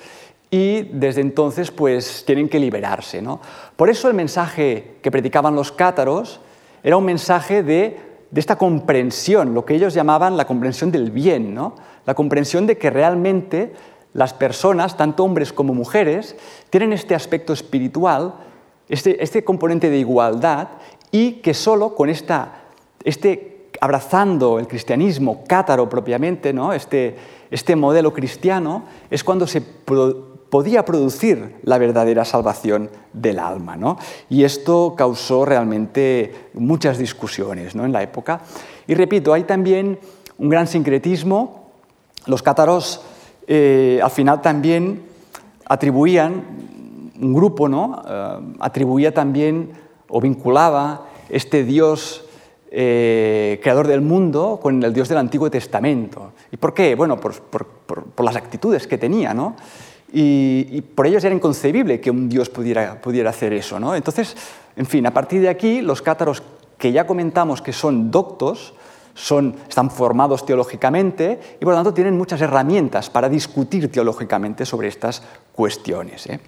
[0.51, 3.21] y desde entonces pues tienen que liberarse.
[3.21, 3.40] ¿no?
[3.77, 6.40] Por eso el mensaje que predicaban los cátaros
[6.83, 11.75] era un mensaje de, esta comprensión, lo que ellos llamaban la comprensión del bien, ¿no?
[12.07, 13.73] la comprensión de que realmente
[14.12, 16.37] las personas, tanto hombres como mujeres,
[16.71, 18.35] tienen este aspecto espiritual,
[18.88, 20.69] este, este componente de igualdad
[21.11, 22.62] y que solo con esta,
[23.05, 26.72] este abrazando el cristianismo cátaro propiamente, ¿no?
[26.72, 27.16] este,
[27.50, 33.76] este modelo cristiano, es cuando se podía producir la verdadera salvación del alma.
[33.76, 33.98] ¿no?
[34.30, 37.84] Y esto causó realmente muchas discusiones ¿no?
[37.84, 38.40] en la época.
[38.87, 39.98] Y repito, hay también
[40.38, 41.70] un gran sincretismo.
[42.26, 43.02] Los cátaros
[43.46, 45.02] eh, al final también
[45.66, 46.44] atribuían,
[47.20, 48.02] un grupo ¿no?
[48.06, 49.72] Eh, atribuía también
[50.08, 52.23] o vinculaba este Dios
[52.76, 56.32] eh, creador del mundo con el Dios del Antiguo Testamento.
[56.50, 56.96] ¿Y por qué?
[56.96, 59.54] Bueno, por, las actitudes que tenía, ¿no?
[60.12, 63.94] Y, por ellos era inconcebible que un Dios pudiera, pudiera hacer eso, ¿no?
[63.94, 64.37] Entonces,
[64.74, 66.42] en fin, a partir de aquí, los cátaros
[66.76, 68.74] que ya comentamos que son doctos,
[69.14, 74.88] son, están formados teológicamente y por lo tanto tienen muchas herramientas para discutir teológicamente sobre
[74.88, 76.26] estas cuestiones.
[76.26, 76.40] ¿eh?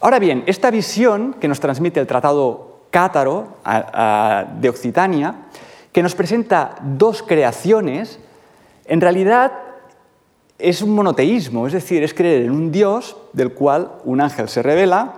[0.00, 3.56] Ahora bien, esta visión que nos transmite el Tratado cátaro
[4.60, 5.34] de Occitania,
[5.90, 8.20] que nos presenta dos creaciones,
[8.84, 9.52] en realidad
[10.58, 14.62] es un monoteísmo, es decir, es creer en un Dios del cual un ángel se
[14.62, 15.14] revela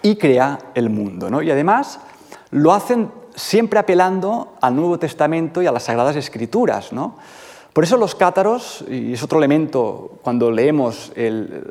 [0.00, 1.42] y crea el mundo.
[1.42, 2.00] Y además
[2.50, 6.90] lo hacen siempre apelando al Nuevo Testamento y a las Sagradas Escrituras.
[7.72, 11.64] Por eso los cátaros, y es otro elemento cuando leemos, el,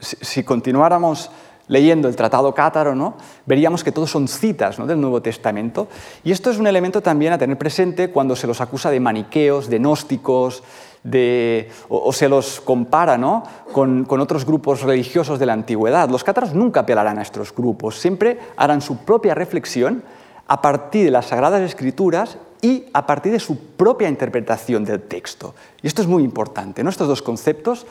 [0.00, 1.30] si continuáramos
[1.68, 3.14] leyendo el Tratado Cátaro, ¿no?
[3.46, 5.88] veríamos que todos son citas del Nuevo Testamento.
[6.24, 9.68] Y esto es un elemento también a tener presente cuando se los acusa de maniqueos,
[9.68, 10.62] de gnósticos,
[11.02, 13.42] de, o, se los compara ¿no?
[13.72, 16.08] con, con, otros grupos religiosos de la antigüedad.
[16.08, 20.02] Los cátaros nunca apelarán a estos grupos, siempre harán su propia reflexión
[20.46, 25.54] a partir de las Sagradas Escrituras y a partir de su propia interpretación del texto.
[25.82, 26.90] Y esto es muy importante, ¿no?
[26.90, 27.86] estos dos conceptos,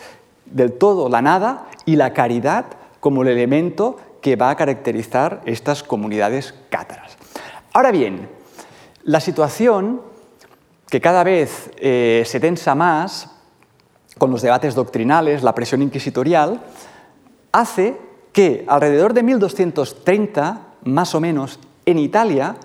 [0.45, 2.65] del todo la nada y la caridad,
[3.01, 7.17] como el elemento que va a caracterizar estas comunidades cátaras.
[7.73, 8.29] Ahora bien,
[9.03, 10.01] la situación
[10.89, 13.31] que cada vez eh, se tensa más
[14.17, 16.61] con los debates doctrinales, la presión inquisitorial,
[17.51, 17.97] hace
[18.31, 22.55] que alrededor de 1230, más o menos, en Italia,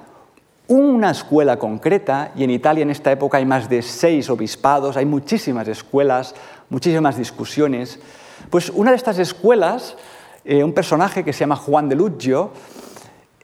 [0.68, 5.06] una escuela concreta, y en Italia en esta época hay más de seis obispados, hay
[5.06, 6.34] muchísimas escuelas,
[6.68, 8.00] muchísimas discusiones,
[8.50, 9.96] pues una de estas escuelas
[10.46, 12.50] eh, un personaje que se llama Juan de Luggio,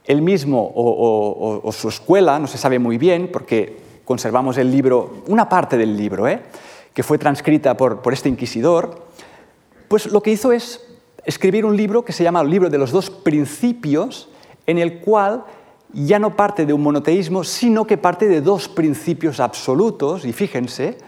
[0.04, 5.48] él mismo o, su escuela, no se sabe muy bien, porque conservamos el libro, una
[5.48, 6.42] parte del libro, ¿eh?
[6.94, 9.06] que fue transcrita por, por este inquisidor,
[9.88, 10.80] pues lo que hizo es
[11.24, 14.28] escribir un libro que se llama el libro de los dos principios,
[14.66, 15.44] en el cual
[15.92, 20.98] ya no parte de un monoteísmo, sino que parte de dos principios absolutos, y fíjense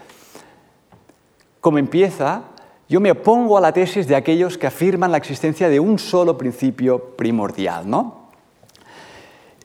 [1.61, 2.43] cómo empieza
[2.87, 6.37] yo me opongo a la tesis de aquellos que afirman la existencia de un solo
[6.37, 7.89] principio primordial.
[7.89, 8.29] ¿no?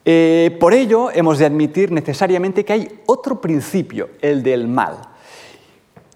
[0.04, 4.96] Eh, por ello, hemos de admitir necesariamente que hay otro principio, el del mal,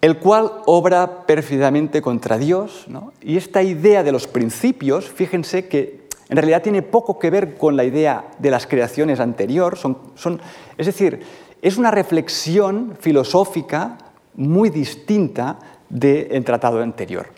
[0.01, 2.87] el cual obra pérfidamente contra Dios.
[3.21, 7.77] Y esta idea de los principios, fíjense que en realidad tiene poco que ver con
[7.77, 10.41] la idea de las creaciones anteriores, son,
[10.79, 11.21] es decir,
[11.61, 13.99] es una reflexión filosófica
[14.35, 15.59] muy distinta
[15.95, 17.29] del tratado anterior.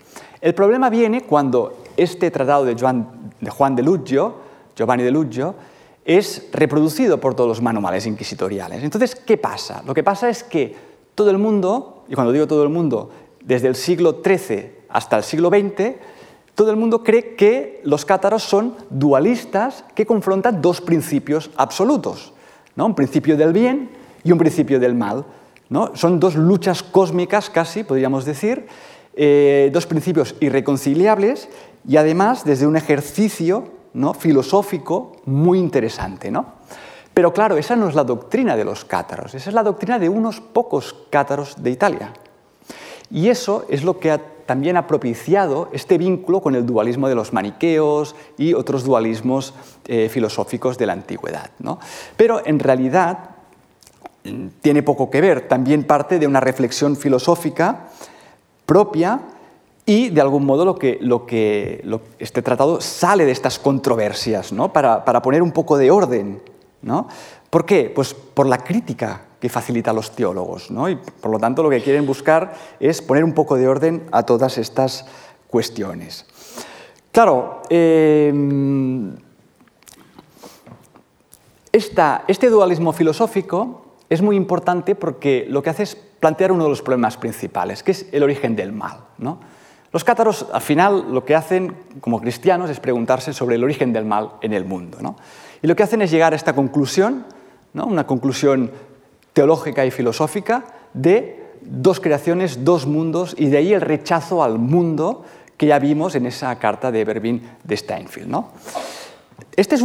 [0.41, 4.31] El problema viene cuando este tratado de Juan de, de
[4.75, 5.55] Giovanni de Luggio,
[6.05, 8.83] es reproducido por todos los manuales inquisitoriales.
[8.83, 9.83] Entonces, ¿qué pasa?
[9.85, 10.75] Lo que pasa es que
[11.15, 13.09] todo el mundo, y cuando digo todo el mundo,
[13.43, 15.95] desde el siglo XIII hasta el siglo XX,
[16.55, 22.33] todo el mundo cree que los cátaros son dualistas que confrontan dos principios absolutos,
[22.75, 22.85] ¿no?
[22.85, 23.89] un principio del bien
[24.23, 25.25] y un principio del mal.
[25.93, 28.67] Son dos luchas cósmicas casi, podríamos decir,
[29.15, 31.49] eh, dos principios irreconciliables
[31.87, 34.13] y además desde un ejercicio ¿no?
[34.13, 36.31] filosófico muy interesante.
[36.31, 36.45] ¿no?
[37.13, 40.07] Pero claro, esa no es la doctrina de los cátaros, esa es la doctrina de
[40.07, 42.13] unos pocos cátaros de Italia.
[43.09, 47.33] Y eso es lo que también ha propiciado este vínculo con el dualismo de los
[47.33, 49.53] maniqueos y otros dualismos
[49.87, 51.51] eh, filosóficos de la antigüedad.
[51.59, 51.79] ¿no?
[52.15, 53.36] Pero en realidad
[54.61, 57.89] tiene poco que ver, también parte de una reflexión filosófica
[58.65, 59.21] propia
[59.85, 61.81] y de algún modo lo que, lo que
[62.19, 64.73] este tratado sale de estas controversias, ¿no?
[64.73, 66.41] para, poner un poco de orden.
[66.81, 67.07] ¿no?
[67.49, 67.89] ¿Por qué?
[67.95, 70.69] Pues por la crítica que facilita a los teólogos.
[70.69, 70.89] ¿no?
[70.89, 74.23] Y por lo tanto lo que quieren buscar es poner un poco de orden a
[74.23, 75.05] todas estas
[75.47, 76.25] cuestiones.
[77.13, 79.15] Claro, em,
[81.71, 86.81] este dualismo filosófico es muy importante porque lo que hace es plantear uno de los
[86.81, 88.99] problemas principales, que es el origen del mal.
[89.91, 94.05] Los cátaros, al final, lo que hacen como cristianos es preguntarse sobre el origen del
[94.05, 95.15] mal en el mundo.
[95.61, 97.25] Y lo que hacen es llegar a esta conclusión,
[97.73, 98.71] una conclusión
[99.33, 105.23] teológica y filosófica de dos creaciones, dos mundos, y de ahí el rechazo al mundo
[105.57, 108.29] que ya vimos en esa carta de Ebervin de Steinfeld.
[109.55, 109.83] Este es,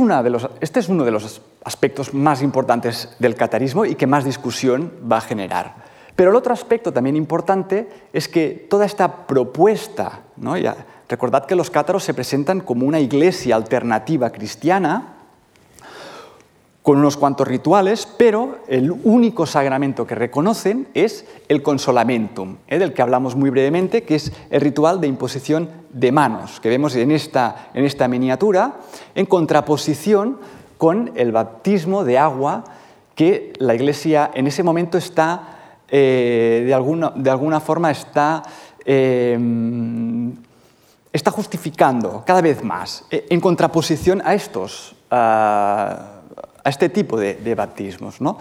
[0.61, 5.19] este es uno de los aspectos más importantes del catarismo y que más discusión va
[5.19, 5.75] a generar.
[6.15, 10.21] Pero el otro aspecto también importante es que toda esta propuesta,
[11.09, 15.12] recordad que los cátaros se presentan como una iglesia alternativa cristiana,
[16.83, 22.79] con unos cuantos rituales, pero el único sacramento que reconocen es el consolamentum, ¿eh?
[22.79, 26.97] del que hablamos muy brevemente, que es el ritual de imposición de manos, que vemos
[26.97, 28.81] en esta, en esta miniatura,
[29.15, 30.39] en contraposición
[30.77, 32.65] con el bautismo de agua
[33.15, 38.43] que la Iglesia en ese momento está, eh, de, alguna, de, alguna, forma, está,
[38.85, 39.39] eh,
[41.13, 44.97] está justificando cada vez más, en contraposición a estos.
[45.09, 46.22] a
[46.65, 48.39] a este tipo de, de baptismos, ¿no?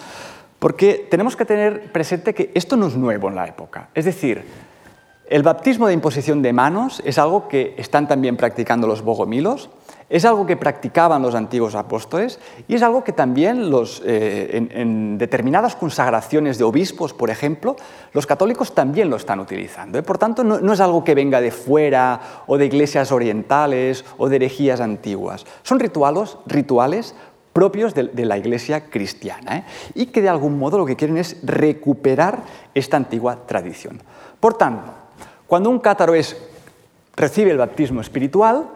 [0.59, 3.89] Porque tenemos que tener presente que esto no es nuevo en la época.
[3.95, 4.43] Es decir,
[5.31, 9.69] el baptismo de imposición de manos es algo que están también practicando los bogomilos,
[10.09, 15.17] es algo que practicaban los antiguos apóstoles y es algo que también los, eh, en,
[15.17, 17.77] determinadas consagraciones de obispos, por ejemplo,
[18.11, 19.97] los católicos también lo están utilizando.
[19.97, 20.03] ¿eh?
[20.03, 24.35] Por tanto, no, es algo que venga de fuera o de iglesias orientales o de
[24.35, 25.45] herejías antiguas.
[25.63, 27.15] Son rituales, rituales
[27.53, 29.63] propios de, la iglesia cristiana ¿eh?
[29.95, 34.01] y que de algún modo lo que quieren es recuperar esta antigua tradición.
[34.39, 34.91] Por tanto,
[35.47, 36.37] cuando un cátaro es,
[37.15, 38.67] recibe el bautismo espiritual,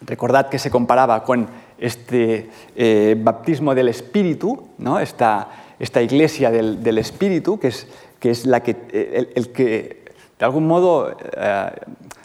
[0.00, 5.00] Recordad que se comparaba con este eh, baptismo del Espíritu, ¿no?
[5.00, 5.48] esta,
[5.78, 7.88] esta iglesia del, Espíritu, que es,
[8.20, 8.76] que es la que,
[9.34, 10.04] el, que,
[10.38, 11.70] de algún modo, eh,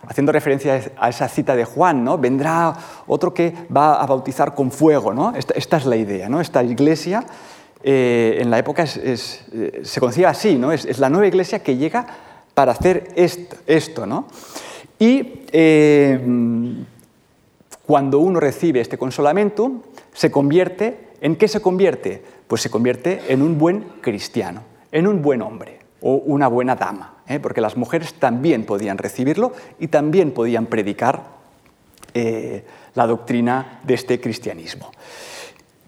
[0.08, 2.18] haciendo referencia a esa cita de Juan, ¿no?
[2.18, 2.76] vendrá
[3.08, 5.14] otro que va a bautizar con fuego.
[5.14, 5.34] ¿no?
[5.36, 6.30] Esta, es la idea.
[6.30, 6.42] ¿no?
[6.42, 7.24] Esta iglesia
[7.84, 10.72] eh, en la época se concibe así, ¿no?
[10.72, 12.06] Es, la nueva iglesia que llega
[12.54, 14.06] para hacer esto.
[14.06, 14.28] ¿no?
[15.00, 15.42] Y
[17.86, 22.24] cuando uno recibe este consolamiento, se convierte, ¿en qué se convierte?
[22.48, 24.62] Pues se convierte en un buen cristiano,
[24.92, 27.40] en un buen hombre o una buena dama, ¿eh?
[27.40, 31.24] porque las mujeres también podían recibirlo y también podían predicar
[32.14, 34.92] eh, la doctrina de este cristianismo.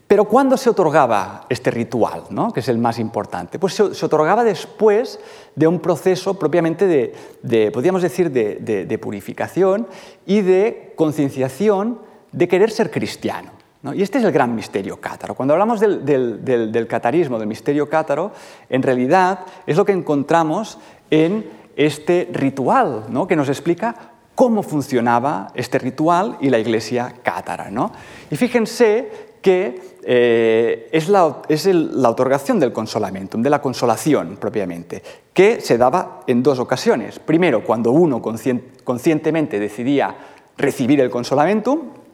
[0.07, 2.53] Pero ¿cuándo se otorgaba este ritual, ¿no?
[2.53, 3.59] que es el más importante?
[3.59, 5.19] Pues se, otorgaba después
[5.55, 9.87] de un proceso propiamente de, podríamos decir, de, purificación
[10.25, 11.99] y de concienciación
[12.31, 13.51] de querer ser cristiano.
[13.93, 15.35] Y este es el gran misterio cátaro.
[15.35, 18.31] Cuando hablamos del, catarismo, del misterio cátaro,
[18.69, 21.45] en realidad es lo que encontramos en
[21.75, 23.27] este ritual, ¿no?
[23.27, 23.95] que nos explica
[24.33, 27.69] cómo funcionaba este ritual y la iglesia cátara.
[27.69, 27.91] ¿no?
[28.31, 35.61] Y fíjense que eh, es, la, la, otorgación del consolamentum, de la consolación propiamente, que
[35.61, 37.19] se daba en dos ocasiones.
[37.19, 40.15] Primero, cuando uno conscientemente decidía
[40.57, 42.04] recibir el consolamentum.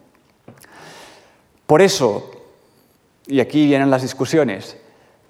[1.72, 2.30] Por eso,
[3.28, 4.76] y aquí vienen las discusiones,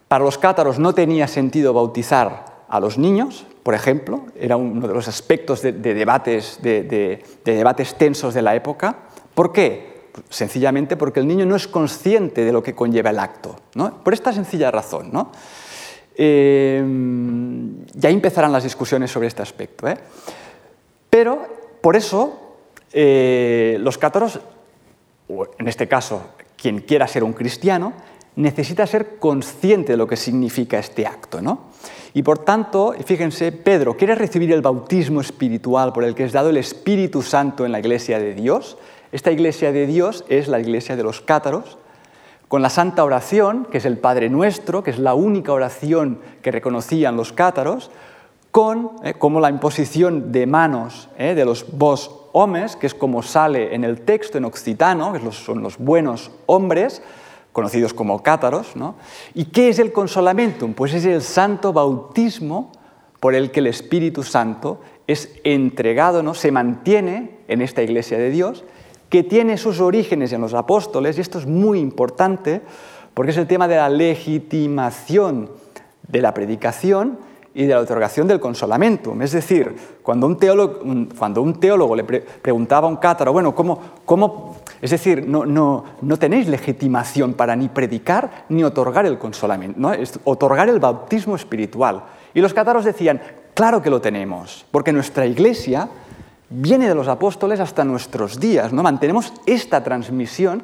[0.08, 4.94] para los cátaros no tenía sentido bautizar a los niños, por ejemplo, era uno de
[4.96, 9.02] los aspectos de, debates, de debates tensos de la época.
[9.36, 10.10] ¿Por qué?
[10.32, 13.58] Sencillamente porque el niño no es consciente de lo que conlleva el acto,
[14.04, 15.12] por esta sencilla razón.
[15.14, 15.32] ¿no?
[16.16, 16.84] Eh,
[17.94, 19.88] ya empezarán las discusiones sobre este aspecto.
[19.88, 19.96] ¿eh?
[21.08, 21.46] Pero
[21.82, 22.56] por eso
[22.94, 24.40] eh, los cátaros,
[25.58, 26.24] en este caso
[26.56, 27.94] quien quiera ser un cristiano,
[28.36, 31.42] necesita ser consciente de lo que significa este acto.
[31.42, 31.72] ¿no?
[32.14, 36.50] Y por tanto, fíjense, Pedro quiere recibir el bautismo espiritual por el que es dado
[36.50, 38.78] el Espíritu Santo en la iglesia de Dios,
[39.12, 41.78] esta iglesia de Dios es la iglesia de los cátaros,
[42.48, 46.52] con la santa oración, que es el Padre Nuestro, que es la única oración que
[46.52, 47.92] reconocían los cátaros,
[48.52, 53.24] con eh, como la imposición de manos eh, de los vos homes, que es como
[53.24, 57.02] sale en el texto en occitano, que son los buenos hombres,
[57.52, 58.76] conocidos como cátaros.
[58.76, 58.96] ¿no?
[59.34, 60.74] ¿Y qué es el consolamentum?
[60.74, 62.72] Pues es el santo bautismo
[63.20, 66.34] por el que el Espíritu Santo es entregado, ¿no?
[66.34, 68.64] se mantiene en esta iglesia de Dios
[69.10, 72.62] que tiene sus orígenes en los apóstoles, y esto es muy importante
[73.14, 75.52] porque es el tema de la legitimación
[76.08, 77.20] de la predicación
[77.54, 79.22] y de la otorgación del consolamentum.
[79.22, 80.80] Es decir, cuando un teólogo,
[81.18, 85.84] cuando un teólogo le preguntaba a un cátaro, bueno, ¿cómo, cómo es decir, no, no,
[86.02, 89.94] no, tenéis legitimación para ni predicar ni otorgar el consolamiento, ¿no?
[89.94, 92.04] es otorgar el bautismo espiritual.
[92.34, 93.22] Y los cátaros decían,
[93.54, 95.88] claro que lo tenemos, porque nuestra iglesia
[96.52, 98.74] viene de los apóstoles hasta nuestros días.
[98.74, 98.84] ¿no?
[98.84, 100.64] Mantenemos esta transmisión,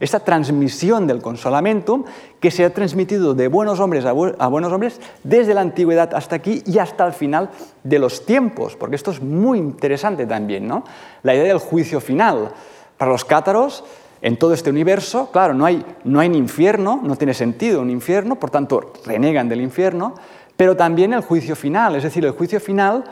[0.00, 2.04] esta transmisión del consolamentum
[2.40, 6.62] que se ha transmitido de buenos hombres a, buenos hombres desde la antigüedad hasta aquí
[6.64, 7.50] y hasta el final
[7.82, 10.68] de los tiempos, porque esto es muy interesante también.
[10.68, 10.84] ¿no?
[11.22, 12.52] La idea del juicio final.
[12.96, 13.82] Para los cátaros,
[14.22, 18.36] en todo este universo, claro, no hay, no hay infierno, no tiene sentido un infierno,
[18.36, 20.14] por tanto renegan del infierno,
[20.56, 23.04] pero también el juicio final, es decir, el juicio final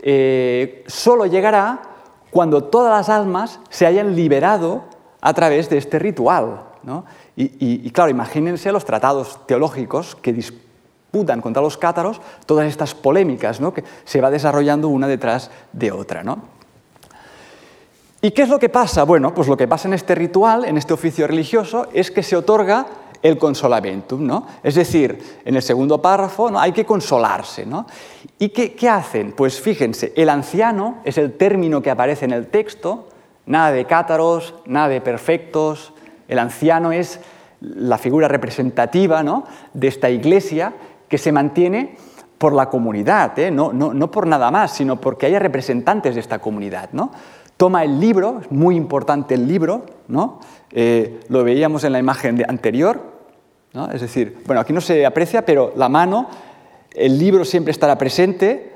[0.00, 1.82] eh, solo llegará
[2.30, 4.84] cuando todas las almas se hayan liberado
[5.20, 6.64] a través de este ritual.
[7.36, 13.84] Y, claro, imagínense los tratados teológicos que disputan contra los cátaros todas estas polémicas que
[14.04, 16.22] se va desarrollando una detrás de otra.
[18.20, 19.04] ¿Y qué es lo que pasa?
[19.04, 22.36] Bueno, pues lo que pasa en este ritual, en este oficio religioso, es que se
[22.36, 22.86] otorga
[23.22, 24.46] el consolamentum, ¿no?
[24.62, 26.60] Es decir, en el segundo párrafo ¿no?
[26.60, 27.86] hay que consolarse, ¿no?
[28.38, 29.32] ¿Y qué, hacen?
[29.32, 33.08] Pues fíjense, el anciano es el término que aparece en el texto,
[33.46, 35.92] nada de cátaros, nada de perfectos,
[36.28, 37.20] el anciano es
[37.60, 39.44] la figura representativa ¿no?
[39.74, 40.74] de esta iglesia
[41.08, 41.96] que se mantiene
[42.36, 43.50] por la comunidad, ¿eh?
[43.50, 46.90] no, no, por nada más, sino porque haya representantes de esta comunidad.
[46.92, 47.10] ¿no?
[47.56, 50.38] Toma el libro, es muy importante el libro, ¿no?
[50.72, 53.00] Eh, lo veíamos en la imagen anterior,
[53.72, 53.90] ¿no?
[53.90, 56.28] es decir, bueno, aquí no se aprecia, pero la mano,
[56.94, 58.72] el libro siempre estará presente,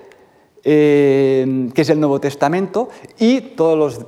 [0.64, 2.88] eh, que es el Nuevo Testamento,
[3.18, 4.06] y todos los,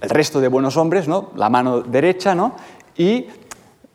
[0.00, 1.30] el resto de buenos hombres, ¿no?
[1.36, 2.54] la mano derecha, ¿no?
[2.96, 3.26] y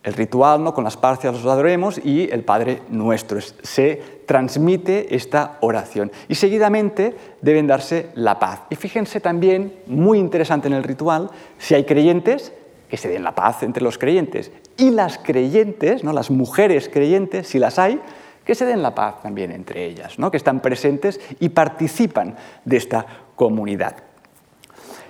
[0.04, 0.74] el ritual, ¿no?
[0.74, 3.40] con las parcias los adoremos, y el Padre Nuestro.
[3.42, 6.12] Se transmite esta oración.
[6.30, 8.62] Y seguidamente deben darse la paz.
[8.70, 12.54] Y fíjense también, muy interesante en el ritual, si hay creyentes,
[12.90, 14.52] que se den la paz entre los creyentes.
[14.78, 16.14] Y las creyentes, ¿no?
[16.14, 18.00] las mujeres creyentes, si las hay,
[18.46, 20.32] que se den la paz también entre ellas, ¿no?
[20.32, 23.98] que están presentes y participan de esta comunidad.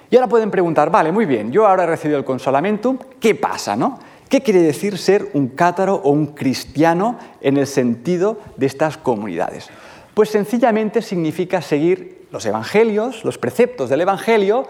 [0.10, 3.76] Y ahora pueden preguntar, vale, muy bien, yo ahora he recibido el consolamentum, ¿qué pasa?
[3.76, 4.00] No?
[4.30, 9.70] ¿Qué quiere decir ser un cátaro o un cristiano en el sentido de estas comunidades?
[10.14, 14.68] Pues sencillamente significa seguir los evangelios, los preceptos del evangelio,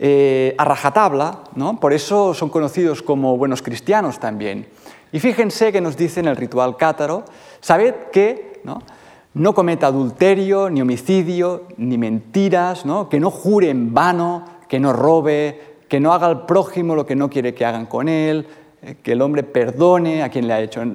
[0.00, 1.80] eh, a rajatabla, ¿no?
[1.80, 4.68] por eso son conocidos como buenos cristianos también.
[5.10, 7.24] Y fíjense que nos dice en el ritual cátaro,
[7.60, 8.80] sabed que no,
[9.34, 13.08] no cometa adulterio, ni homicidio, ni mentiras, ¿no?
[13.08, 17.16] que no jure en vano, que no robe, que no haga al prójimo lo que
[17.16, 18.46] no quiere que hagan con él,
[18.82, 20.94] eh, que el hombre perdone a quien le ha hecho eh,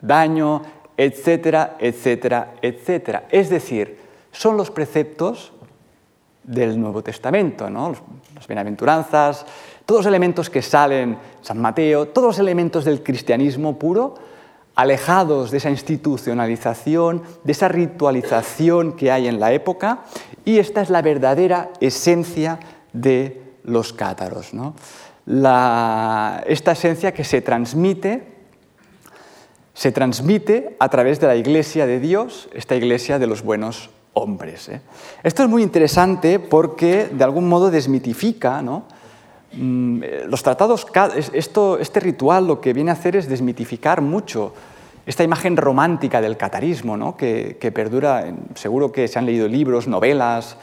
[0.00, 0.62] daño,
[0.96, 3.26] etcétera, etcétera, etcétera.
[3.30, 3.98] Es decir,
[4.32, 5.52] son los preceptos
[6.42, 7.94] del Nuevo Testamento, ¿no?
[8.40, 9.44] Las bienaventuranzas,
[9.84, 14.14] todos los elementos que salen, San Mateo, todos los elementos del cristianismo puro,
[14.74, 20.04] alejados de esa institucionalización, de esa ritualización que hay en la época,
[20.46, 22.58] y esta es la verdadera esencia
[22.94, 24.54] de los cátaros.
[24.54, 24.74] ¿no?
[25.26, 28.26] esta esencia que se transmite,
[29.74, 34.68] se transmite a través de la iglesia de Dios, esta iglesia de los buenos hombres.
[34.68, 34.80] ¿eh?
[35.22, 40.86] Esto es muy interesante porque de algún modo desmitifica mm, los tratados,
[41.32, 44.52] esto, este ritual lo que viene a hacer es desmitificar mucho
[45.06, 50.56] esta imagen romántica del catarismo, que, que, perdura, seguro que se han leído libros, novelas,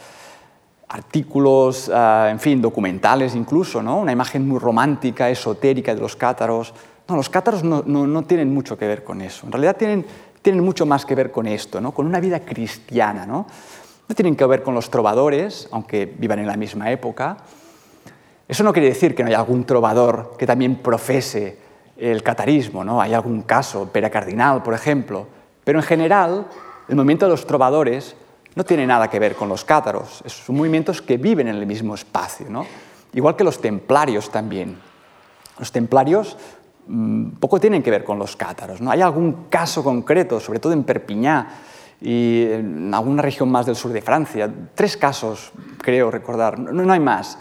[0.88, 3.98] artículos, ah, en fin, documentales incluso, ¿no?
[3.98, 6.72] una imagen muy romántica, esotérica de los cátaros.
[7.06, 9.46] No, los cátaros no, tienen mucho que ver con eso.
[9.46, 10.04] En realidad tienen,
[10.42, 11.92] tienen mucho más que ver con esto, ¿no?
[11.92, 13.26] con una vida cristiana.
[13.26, 13.46] ¿no?
[14.08, 17.36] no tienen que ver con los trovadores, aunque vivan en la misma época.
[18.48, 21.58] Eso no quiere decir que no haya algún trovador que también profese
[21.98, 23.02] el catarismo, ¿no?
[23.02, 25.26] Hay algún caso, Pera Cardinal, por ejemplo.
[25.62, 26.46] Pero en general,
[26.88, 28.16] el movimiento de los trovadores
[28.54, 31.94] no tiene nada que ver con los cátaros, son movimientos que viven en el mismo
[31.94, 32.66] espacio, ¿no?
[33.12, 34.78] igual que los templarios también.
[35.58, 36.36] Los templarios
[37.38, 38.80] poco tienen que ver con los cátaros.
[38.80, 38.90] ¿no?
[38.90, 41.48] Hay algún caso concreto, sobre todo en Perpiñá
[42.00, 46.92] y en alguna región más del sur de Francia, tres casos, creo recordar, no, no
[46.92, 47.38] hay más,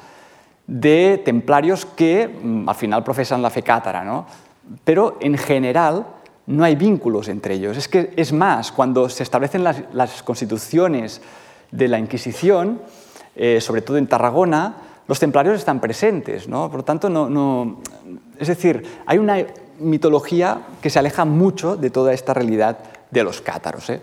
[0.65, 4.03] de templarios que mm, al final profesan la fe cátara.
[4.03, 4.25] ¿no?
[4.83, 6.05] Pero en general
[6.47, 7.77] no hay vínculos entre ellos.
[7.77, 11.21] Es que es más, cuando se establecen las, constituciones
[11.71, 12.81] de la Inquisición,
[13.35, 14.77] eh, sobre todo en Tarragona,
[15.07, 16.69] los templarios están presentes, ¿no?
[16.69, 17.81] Por lo tanto, no,
[18.39, 19.37] es decir, hay una
[19.79, 22.79] mitología que se aleja mucho de toda esta realidad
[23.11, 23.89] de los cátaros.
[23.89, 24.01] ¿eh?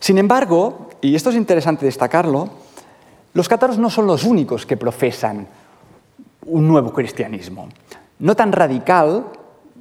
[0.00, 2.48] Sin embargo, y esto es interesante destacarlo,
[3.34, 5.46] los cátaros no son los únicos que profesan
[6.46, 7.68] un nuevo cristianismo.
[8.18, 9.26] No tan radical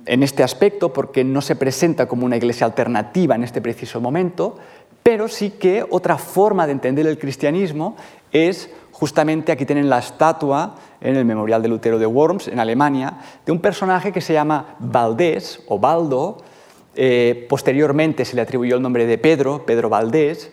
[0.06, 4.58] en este aspecto porque no se presenta como una iglesia alternativa en este preciso momento,
[5.04, 7.96] pero sí que otra forma de entender el cristianismo
[8.32, 8.70] es
[9.00, 13.52] justamente aquí tienen la estatua en el Memorial de Lutero de Worms, en Alemania, de
[13.52, 16.38] un personaje que se llama Valdés o Baldo.
[16.96, 20.50] Eh, posteriormente se le atribuyó el nombre de Pedro, Pedro Valdés.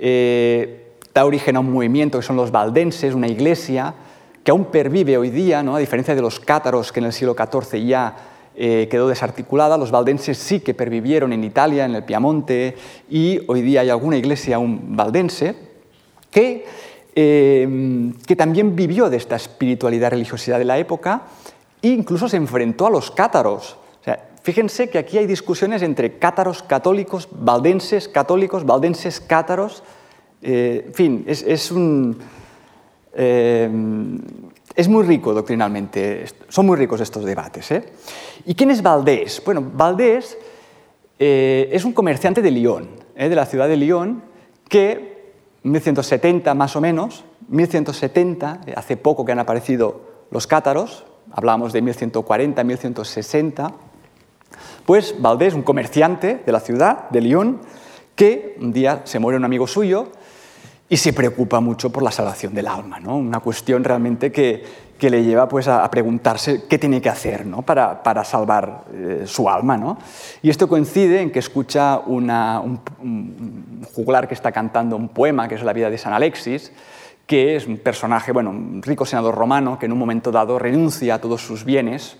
[0.00, 3.94] Eh, da origen a un movimiento que son los valdenses, una iglesia
[4.42, 5.76] que aún pervive hoy día, ¿no?
[5.76, 8.16] a diferencia de los cátaros que en el siglo XIV ya
[8.56, 9.78] eh, quedó desarticulada.
[9.78, 12.76] Los valdenses sí que pervivieron en Italia, en el Piamonte,
[13.08, 15.54] y hoy día hay alguna iglesia aún valdense
[16.30, 16.66] que,
[17.14, 21.22] eh, que también vivió de esta espiritualidad religiosidad de la época
[21.82, 23.76] e incluso se enfrentó a los cátaros.
[24.42, 29.82] fíjense que aquí hay discusiones entre cátaros católicos, valdenses católicos, valdenses cátaros.
[30.40, 32.16] Eh, en fin, es, un
[34.78, 37.68] es muy rico doctrinalmente, son muy ricos estos debates.
[37.72, 37.82] ¿eh?
[38.46, 39.42] ¿Y quién es Valdés?
[39.44, 40.38] Bueno, Valdés
[41.18, 43.28] eh, es un comerciante de Lyon, ¿eh?
[43.28, 44.22] de la ciudad de Lyon,
[44.68, 45.07] que
[45.62, 50.00] 1170 más o menos, 1170, hace poco que han aparecido
[50.30, 53.72] los cátaros, hablamos de 1140, 1160,
[54.86, 57.60] pues Valdés, un comerciante de la ciudad, de Lyon,
[58.14, 60.12] que un día se muere un amigo suyo
[60.88, 63.16] y se preocupa mucho por la salvación del alma, ¿no?
[63.16, 67.62] una cuestión realmente que, le lleva pues, a, preguntarse qué tiene que hacer ¿no?
[67.62, 69.76] para, salvar eh, su alma.
[69.76, 69.98] ¿no?
[70.42, 75.54] Y esto coincide en que escucha un, un, juglar que está cantando un poema, que
[75.54, 76.72] es la vida de San Alexis,
[77.26, 81.14] que es un personaje, bueno, un rico senador romano que en un momento dado renuncia
[81.14, 82.16] a todos sus bienes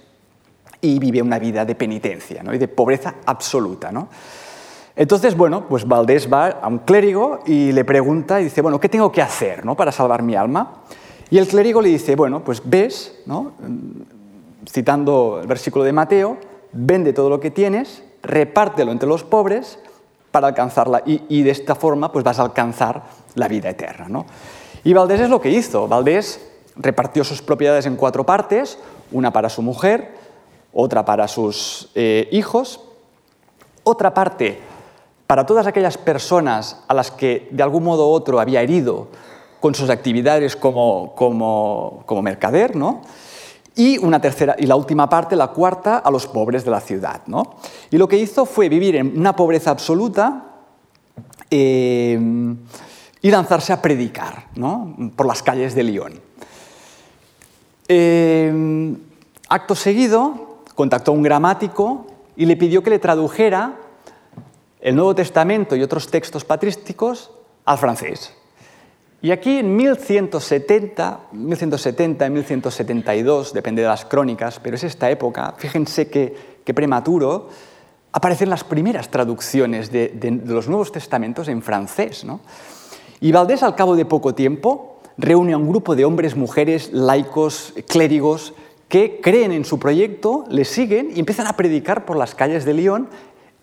[0.81, 2.55] y vive una vida de penitencia ¿no?
[2.55, 3.91] y de pobreza absoluta.
[3.91, 4.09] ¿no?
[4.95, 8.89] Entonces, bueno, pues Valdés va a un clérigo y le pregunta y dice, bueno, ¿qué
[8.89, 9.74] tengo que hacer ¿no?
[9.76, 10.83] para salvar mi alma?
[11.31, 13.14] Y el clérigo le dice, bueno, pues ves,
[14.68, 16.39] citando el versículo de Mateo,
[16.72, 19.79] vende todo lo que tienes, repártelo entre los pobres
[20.31, 23.03] para alcanzarla y, y de esta forma pues vas a alcanzar
[23.35, 24.09] la vida eterna.
[24.09, 24.26] ¿no?
[24.85, 25.89] Y Valdés es lo que hizo.
[25.89, 26.41] Valdés
[26.76, 28.79] repartió sus propiedades en cuatro partes,
[29.12, 30.14] una para su mujer,
[30.72, 32.81] otra para sus eh, hijos,
[33.85, 34.61] otra parte
[35.29, 39.09] para todas aquellas personas a las que de algún modo u otro había herido
[39.61, 43.03] con sus actividades como, como, como mercader, ¿no?
[43.79, 47.23] y una tercera y la última parte, la cuarta, a los pobres de la ciudad.
[47.27, 47.55] ¿no?
[47.93, 50.47] Y lo que hizo fue vivir en una pobreza absoluta
[51.49, 52.19] eh,
[53.23, 54.97] y lanzarse a predicar ¿no?
[55.15, 56.21] por las calles de Lyon.
[57.87, 58.97] Eh,
[59.49, 63.77] acto seguido, contactó a un gramático y le pidió que le tradujera
[64.81, 67.31] el Nuevo Testamento y otros textos patrísticos
[67.65, 68.35] al francés.
[69.21, 75.55] Y aquí en 1170, 1170 y 1172, depende de las crónicas, pero es esta época,
[75.59, 76.35] fíjense qué,
[76.73, 77.49] prematuro,
[78.12, 82.25] aparecen las primeras traducciones de, de, los Nuevos Testamentos en francés.
[82.25, 82.41] ¿no?
[83.21, 87.75] Y Valdés, al cabo de poco tiempo, reúne a un grupo de hombres, mujeres, laicos,
[87.89, 88.55] clérigos,
[88.89, 92.75] que creen en su proyecto, le siguen y empiezan a predicar por las calles de
[92.75, 93.09] Lyon,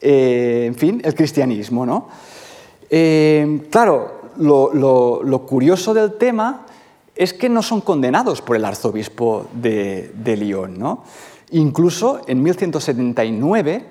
[0.02, 1.86] eh, en fin, el cristianismo.
[1.86, 2.10] ¿no?
[2.90, 6.66] Eh, claro, lo, curioso del tema
[7.16, 10.78] es que no son condenados por el arzobispo de, Lyon.
[10.78, 11.04] ¿no?
[11.52, 13.86] Incluso en 1179,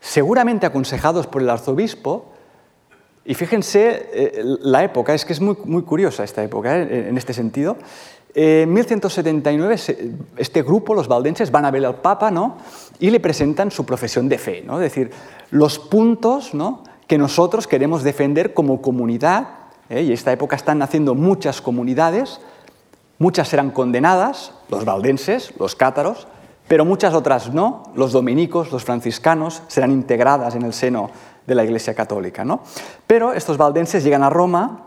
[0.00, 2.32] seguramente aconsejados por el arzobispo,
[3.24, 7.18] y fíjense eh, la época, es que es muy, muy curiosa esta época eh, en
[7.18, 7.76] este sentido.
[8.34, 9.76] En 1179
[10.36, 12.56] este grupo, los valdenses, van a ver al Papa ¿no?
[13.00, 14.74] y le presentan su profesión de fe, ¿no?
[14.74, 15.10] es decir,
[15.50, 16.84] los puntos ¿no?
[17.06, 19.48] que nosotros queremos defender como comunidad,
[19.90, 20.02] ¿eh?
[20.02, 22.40] y en esta época están naciendo muchas comunidades,
[23.18, 26.26] muchas serán condenadas, los valdenses, los cátaros,
[26.68, 31.10] pero muchas otras no, los dominicos, los franciscanos, serán integradas en el seno
[31.46, 32.44] de la Iglesia Católica.
[32.44, 32.60] ¿no?
[33.06, 34.84] Pero estos valdenses llegan a Roma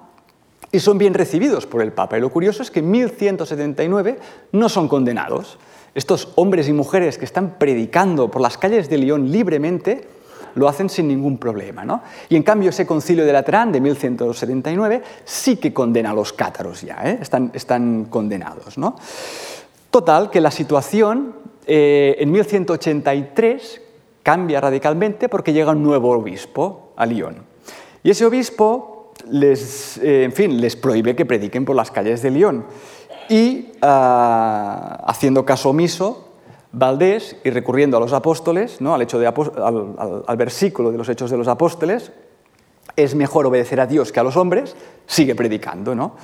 [0.72, 2.18] y son bien recibidos por el Papa.
[2.18, 4.20] Y lo curioso es que en 1179
[4.52, 5.58] no son condenados.
[5.96, 10.08] Estos hombres y mujeres que están predicando por las calles de Lyon libremente
[10.56, 11.84] lo hacen sin ningún problema.
[11.86, 12.02] ¿no?
[12.30, 16.82] Y en cambio ese concilio de Laterán de 1179 sí que condena a los cátaros
[16.82, 17.20] ya, ¿eh?
[17.22, 18.76] están, condenados.
[19.90, 21.36] Total, que la situación
[21.66, 23.82] eh, en 1183
[24.24, 27.38] cambia radicalmente porque llega un nuevo obispo a Lyon.
[28.04, 32.32] Y ese obispo les, eh, en fin, les prohíbe que prediquen por las calles de
[32.32, 32.66] Lyon.
[33.30, 36.31] Y ah, haciendo caso omiso,
[36.74, 38.94] Valdés, y recurriendo a los apóstoles, ¿no?
[38.94, 42.12] al, hecho de, al, versículo de los Hechos de los Apóstoles,
[42.96, 45.96] es mejor obedecer a Dios que a los hombres, sigue predicando.
[45.96, 46.16] ¿no?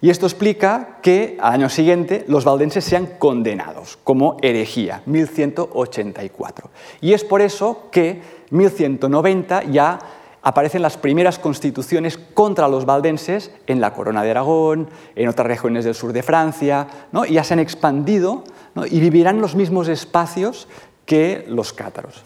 [0.00, 6.70] Y esto explica que al año siguiente los valdenses sean condenados como herejía, 1184.
[7.00, 9.98] Y es por eso que 1190 ya
[10.42, 15.84] aparecen las primeras constituciones contra los valdenses en la Corona de Aragón, en otras regiones
[15.84, 17.26] del sur de Francia, ¿no?
[17.26, 18.44] y ya se han expandido
[18.86, 20.68] y vivirán los mismos espacios
[21.06, 22.22] que los cátaros.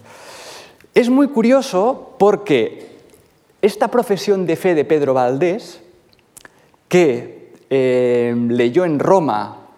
[0.95, 2.99] Es muy curioso porque
[3.63, 5.81] esta profesión de fe de Pedro Valdés,
[6.89, 9.69] que eh, leyó en Roma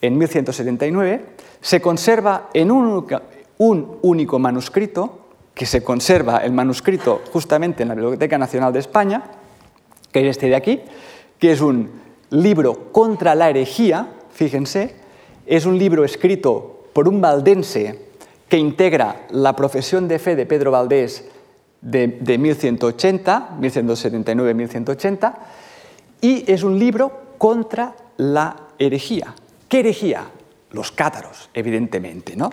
[0.00, 1.26] en 1179,
[1.60, 3.04] se conserva en un,
[3.58, 5.18] un único manuscrito,
[5.54, 9.22] que se conserva el manuscrito justamente en la Biblioteca Nacional de España,
[10.10, 10.80] que es este de aquí,
[11.38, 11.90] que es un
[12.30, 15.01] libro contra la herejía, fíjense,
[15.46, 17.98] es un libro escrito por un valdense
[18.48, 21.24] que integra la profesión de fe de Pedro Valdés
[21.80, 25.34] de, de 1180, 1179-1180,
[26.20, 29.34] y es un libro contra la herejía.
[29.68, 30.26] ¿Qué herejía?
[30.70, 32.36] Los cátaros, evidentemente.
[32.36, 32.50] ¿no?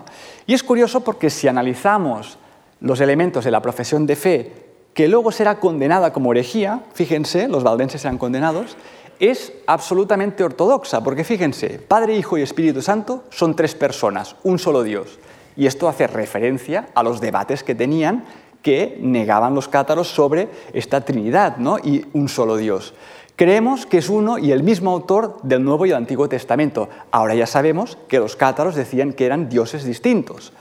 [0.48, 2.38] Y es curioso porque si analizamos
[2.82, 4.54] los elementos de la profesión de fe
[4.94, 8.76] que luego será condenada como herejía, fíjense, los valdenses serán condenados,
[9.20, 14.84] es absolutamente ortodoxa, porque fíjense, Padre, Hijo y Espíritu Santo son tres personas, un solo
[14.84, 15.20] Dios.
[15.58, 18.24] Y esto hace referencia a los debates que tenían
[18.62, 21.78] que negaban los cátaros sobre esta Trinidad ¿no?
[21.80, 22.94] y un solo Dios.
[23.36, 26.90] Creemos que es uno y el mismo autor del Nuevo y el Antiguo Testamento.
[27.12, 30.52] Ahora ya sabemos que los cátaros decían que eran dioses distintos.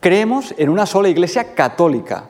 [0.00, 2.24] Creemos en una sola iglesia católica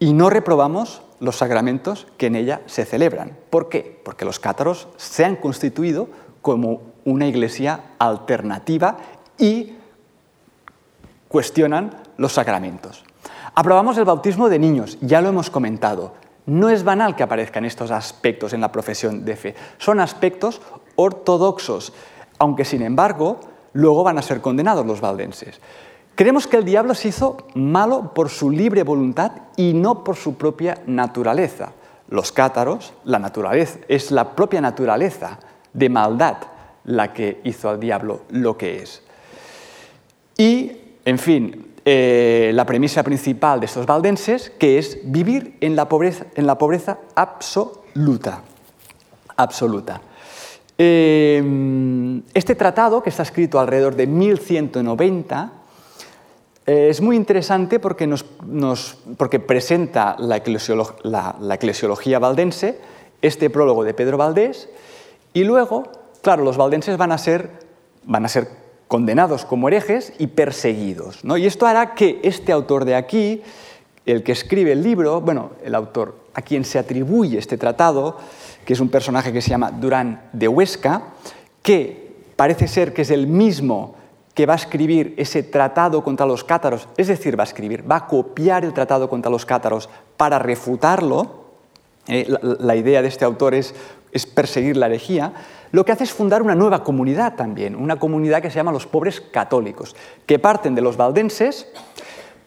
[0.00, 3.38] y no reprobamos los sacramentos que en ella se celebran.
[3.48, 4.00] ¿Por qué?
[4.04, 6.08] Porque los cátaros se han constituido
[6.42, 8.96] como una iglesia alternativa
[9.38, 9.74] y
[11.28, 13.04] cuestionan los sacramentos.
[13.54, 16.14] Aprobamos el bautismo de niños, ya lo hemos comentado.
[16.46, 19.54] No es banal que aparezcan estos aspectos en la profesión de fe.
[19.78, 20.60] Son aspectos
[20.96, 21.92] ortodoxos,
[22.40, 23.38] aunque sin embargo
[23.74, 25.60] luego van a ser condenados los valdenses.
[26.14, 30.34] Creemos que el diablo se hizo malo por su libre voluntad y no por su
[30.34, 31.72] propia naturaleza.
[32.08, 35.38] Los cátaros, la naturaleza, es la propia naturaleza
[35.72, 36.36] de maldad
[36.84, 39.02] la que hizo al diablo lo que es.
[40.36, 40.72] Y,
[41.04, 46.98] en fin, eh, la premisa principal de estos valdenses, que es vivir en la pobreza,
[47.14, 48.42] absoluta.
[49.36, 50.00] absoluta.
[50.76, 55.61] Eh, este tratado, que está escrito alrededor de 1190,
[56.66, 58.24] eh, es muy interesante porque, nos,
[59.46, 62.78] presenta la, eclesiología valdense,
[63.20, 64.68] este prólogo de Pedro Valdés,
[65.32, 65.84] y luego,
[66.22, 67.50] claro, los valdenses van a ser,
[68.04, 68.48] van a ser
[68.86, 71.24] condenados como herejes y perseguidos.
[71.24, 71.36] ¿no?
[71.36, 73.42] Y esto hará que este autor de aquí,
[74.04, 78.18] el que escribe el libro, bueno, el autor a quien se atribuye este tratado,
[78.64, 81.14] que es un personaje que se llama Durán de Huesca,
[81.62, 83.94] que parece ser que es el mismo
[84.34, 87.96] que va a escribir ese tratado contra los cátaros, es decir, va a escribir, va
[87.96, 91.42] a copiar el tratado contra los cátaros para refutarlo.
[92.08, 92.26] Eh,
[92.58, 93.74] la, idea de este autor es,
[94.10, 95.32] es perseguir la herejía
[95.72, 98.86] lo que hace es fundar una nueva comunidad también, una comunidad que se llama los
[98.86, 101.66] pobres católicos, que parten de los valdenses,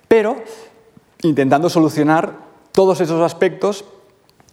[0.08, 0.38] pero
[1.24, 2.34] intentando solucionar
[2.72, 3.84] todos esos aspectos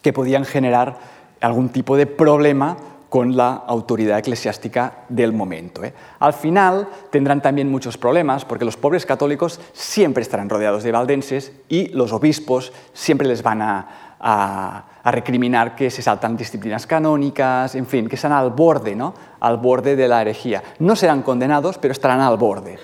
[0.00, 0.98] que podían generar
[1.42, 2.78] algún tipo de problema
[3.12, 5.84] con la autoridad eclesiástica del momento.
[5.84, 5.92] ¿eh?
[6.18, 11.52] Al final tendrán también muchos problemas porque los pobres católicos siempre estarán rodeados de valdenses
[11.68, 17.84] y los obispos siempre les van a, a, recriminar que se saltan disciplinas canónicas, en
[17.84, 19.12] fin, que están al borde, ¿no?
[19.40, 20.62] al borde de la herejía.
[20.78, 22.78] No serán condenados, pero estarán al borde.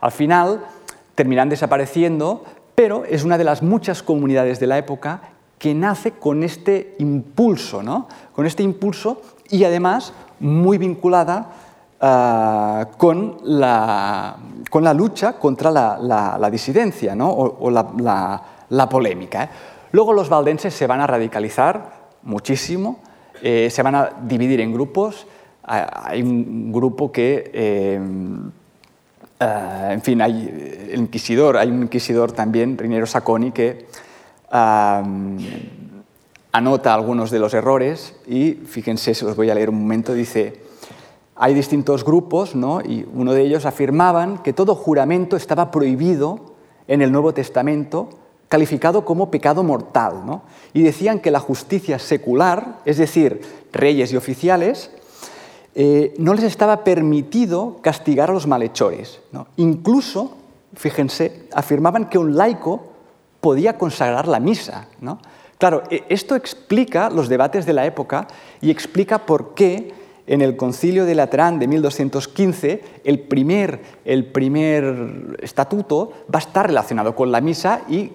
[0.00, 0.64] Al final
[1.14, 2.42] terminarán desapareciendo,
[2.74, 5.20] pero es una de las muchas comunidades de la época
[5.58, 8.08] que nace con este impulso, ¿no?
[8.32, 9.20] con este impulso
[9.50, 11.50] y además muy vinculada
[12.00, 14.36] ah, con, la,
[14.70, 17.30] con, la, lucha contra la, disidencia ¿no?
[17.30, 19.44] o, la, polémica.
[19.44, 19.48] ¿eh?
[19.92, 22.98] Luego los valdenses se van a radicalizar muchísimo,
[23.42, 25.26] eh, se van a dividir en grupos.
[25.62, 28.00] Hay un grupo que, eh,
[29.40, 33.86] eh, en fin, hay inquisidor, hay un inquisidor también, Rinero Sacconi, que
[36.54, 40.62] anota algunos de los errores y fíjense, se los voy a leer un momento, dice,
[41.34, 42.80] hay distintos grupos, ¿no?
[42.80, 46.54] y uno de ellos afirmaban que todo juramento estaba prohibido
[46.86, 48.08] en el Nuevo Testamento
[48.48, 50.42] calificado como pecado mortal, ¿no?
[50.72, 53.40] y decían que la justicia secular, es decir,
[53.72, 54.92] reyes y oficiales,
[55.74, 59.18] eh, no les estaba permitido castigar a los malhechores.
[59.56, 60.36] Incluso,
[60.74, 62.92] fíjense, afirmaban que un laico
[63.40, 64.86] podía consagrar la misa.
[65.00, 65.18] ¿no?
[65.64, 68.28] Claro, e, esto explica los debates de la época
[68.60, 69.94] y explica por qué
[70.26, 76.66] en el concilio de Laterán de 1215, el primer, el primer estatuto va a estar
[76.66, 78.12] relacionado con la misa y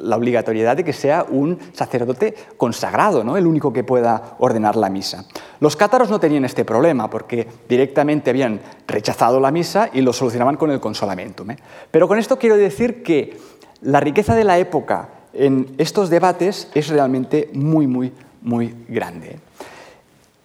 [0.00, 3.36] la obligatoriedad de que sea un sacerdote consagrado, ¿no?
[3.36, 5.24] el único que pueda ordenar la misa.
[5.58, 10.56] Los cátaros no tenían este problema porque directamente habían rechazado la misa y lo solucionaban
[10.56, 11.44] con el consolamiento.
[11.50, 11.56] ¿eh?
[11.90, 13.36] Pero con esto quiero decir que
[13.80, 18.12] la riqueza de la época en estos debates es realmente muy, muy,
[18.42, 19.38] muy grande.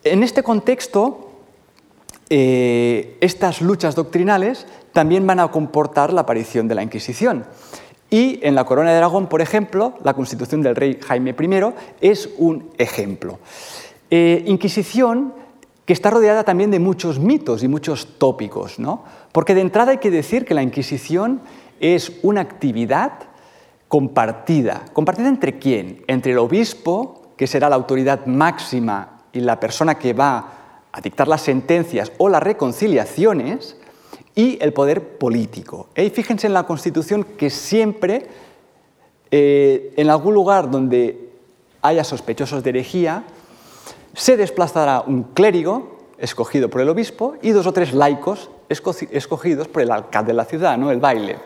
[0.03, 1.31] En este contexto,
[2.29, 7.45] eh, estas luchas doctrinales también van a comportar la aparición de la Inquisición.
[8.09, 12.29] Y en la Corona de Aragón, por ejemplo, la constitución del rey Jaime I es
[12.38, 13.39] un ejemplo.
[14.09, 15.33] Eh, Inquisición
[15.85, 19.03] que está rodeada también de muchos mitos y muchos tópicos, ¿no?
[19.31, 21.41] porque de entrada hay que decir que la Inquisición
[21.79, 23.19] es una actividad
[23.88, 24.85] compartida.
[24.93, 26.03] ¿Compartida entre quién?
[26.07, 30.53] Entre el obispo, que será la autoridad máxima y la persona que va
[30.91, 33.77] a dictar las sentencias o las reconciliaciones
[34.35, 35.88] y el poder político.
[35.95, 38.27] Y fíjense en la Constitución que siempre,
[39.31, 41.29] eh, en algún lugar donde
[41.81, 43.23] haya sospechosos de herejía,
[44.13, 49.81] se desplazará un clérigo escogido por el obispo y dos o tres laicos escogidos por
[49.81, 50.91] el alcalde de la ciudad, ¿no?
[50.91, 51.38] el baile,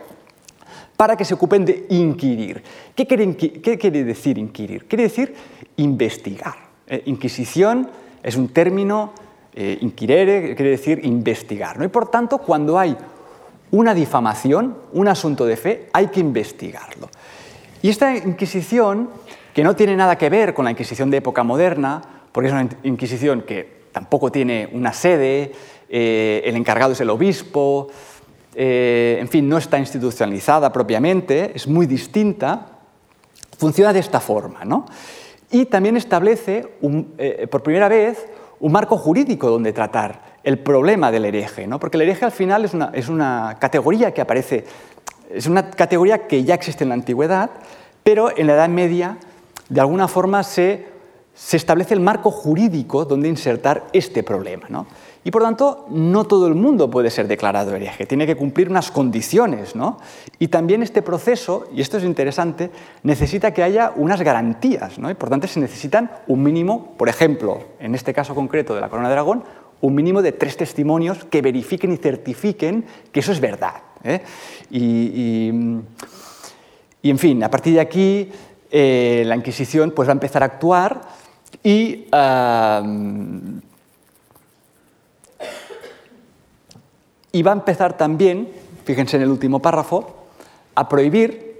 [1.01, 2.61] para que se ocupen de inquirir.
[2.93, 3.25] ¿Qué quiere,
[4.03, 4.85] decir inquirir?
[4.87, 5.33] Quiere decir
[5.77, 6.53] investigar.
[6.85, 7.89] Eh, inquisición
[8.21, 9.11] es un término,
[9.51, 11.79] eh, inquirere quiere decir investigar.
[11.79, 11.85] ¿no?
[11.85, 12.95] Y por tanto, cuando hay
[13.71, 17.09] una difamación, un asunto de fe, hay que investigarlo.
[17.81, 19.09] Y esta Inquisición,
[19.55, 21.99] que no tiene nada que ver con la Inquisición de época moderna,
[22.31, 25.51] porque es una Inquisición que tampoco tiene una sede,
[25.89, 27.87] eh, el encargado es el obispo,
[28.55, 32.67] eh, en fin, no está institucionalizada propiamente, es muy distinta,
[33.57, 34.65] funciona de esta forma.
[34.65, 34.85] ¿no?
[35.51, 36.67] Y también establece,
[37.17, 38.25] eh, por primera vez,
[38.59, 41.79] un marco jurídico donde tratar el problema del hereje, ¿no?
[41.79, 44.65] porque el hereje al final es una, es una categoría que aparece,
[45.29, 47.51] es una categoría que ya existe en la antigüedad,
[48.03, 49.17] pero en la Edad Media
[49.69, 50.87] de alguna forma se,
[51.33, 54.67] se establece el marco jurídico donde insertar este problema.
[54.69, 54.87] ¿no?
[55.23, 58.89] Y por tanto, no todo el mundo puede ser declarado hereje, tiene que cumplir unas
[58.89, 59.75] condiciones.
[59.75, 59.99] ¿no?
[60.39, 62.71] Y también este proceso, y esto es interesante,
[63.03, 64.97] necesita que haya unas garantías.
[64.97, 65.11] ¿no?
[65.11, 68.89] Y por tanto, se necesitan un mínimo, por ejemplo, en este caso concreto de la
[68.89, 69.43] Corona de Aragón,
[69.81, 73.75] un mínimo de tres testimonios que verifiquen y certifiquen que eso es verdad.
[74.03, 74.21] ¿eh?
[74.71, 75.49] Y,
[77.03, 78.31] en fin, a partir de aquí
[78.71, 81.01] eh, la Inquisición pues, va a empezar a actuar
[81.63, 82.05] y,
[87.31, 88.49] y va a empezar también,
[88.85, 90.15] fíjense en el último párrafo,
[90.75, 91.51] a prohibir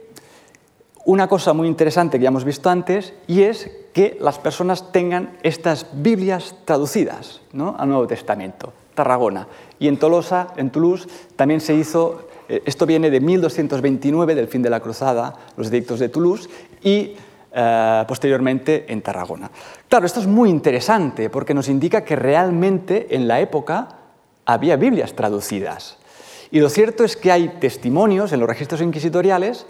[1.06, 5.38] una cosa muy interesante que ya hemos visto antes y es que las personas tengan
[5.44, 7.76] estas Biblias traducidas ¿no?
[7.78, 8.74] al Nuevo Testamento.
[8.94, 9.48] Tarragona.
[9.80, 14.62] Y en Tolosa, en Toulouse, también se hizo, eh, esto viene de 1229, del fin
[14.62, 16.50] de la cruzada, los edictos de Toulouse,
[16.84, 17.16] y
[17.54, 19.50] eh, posteriormente en Tarragona.
[19.88, 23.88] Claro, esto es muy interesante porque nos indica que realmente en la época
[24.54, 25.98] había Biblias traducidas.
[26.52, 29.66] Y lo cierto es que hay testimonios en los registros inquisitoriales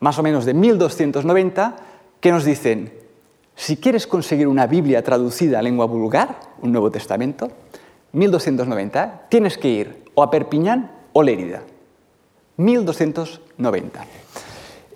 [0.00, 1.76] más o menos de 1290,
[2.20, 2.92] que nos dicen,
[3.54, 7.50] si quieres conseguir una Biblia traducida a lengua vulgar, un Nuevo Testamento,
[8.12, 11.62] 1290, tienes que ir o a Perpiñán o Lérida.
[12.56, 14.04] 1290.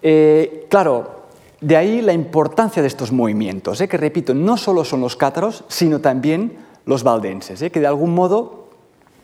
[0.03, 1.23] Eh, claro,
[1.61, 5.65] de ahí la importancia de estos movimientos, eh, que repito, no solo son los cátaros,
[5.69, 8.62] sino también los valdenses, eh, que de algún modo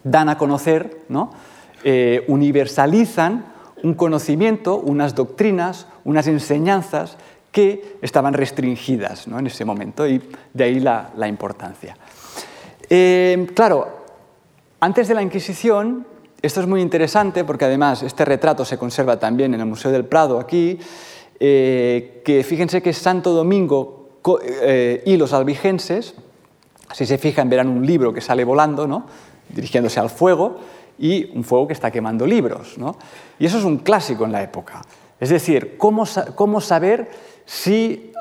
[0.05, 1.33] dan a conocer, ¿no?
[2.27, 3.45] universalizan
[3.83, 7.17] un conocimiento, unas doctrinas, unas enseñanzas
[7.53, 10.23] que estaban restringidas en ese momento y
[10.53, 11.97] de ahí la, importancia.
[12.91, 13.89] Eh, claro,
[14.81, 16.07] antes de la Inquisición,
[16.43, 20.05] esto es muy interesante porque además este retrato se conserva también en el Museo del
[20.05, 20.79] Prado aquí,
[21.41, 24.19] eh, que fíjense que Santo Domingo
[24.63, 26.15] eh, y los albigenses,
[26.93, 29.07] si se fijan verán un libro que sale volando, ¿no?
[29.49, 30.59] Dirigiéndose al fuego,
[30.99, 32.77] y un fuego que está quemando libros.
[32.77, 32.97] ¿no?
[33.39, 34.83] Y eso es un clásico en la época.
[35.21, 37.11] Es decir, cómo, cómo saber
[37.47, 38.13] si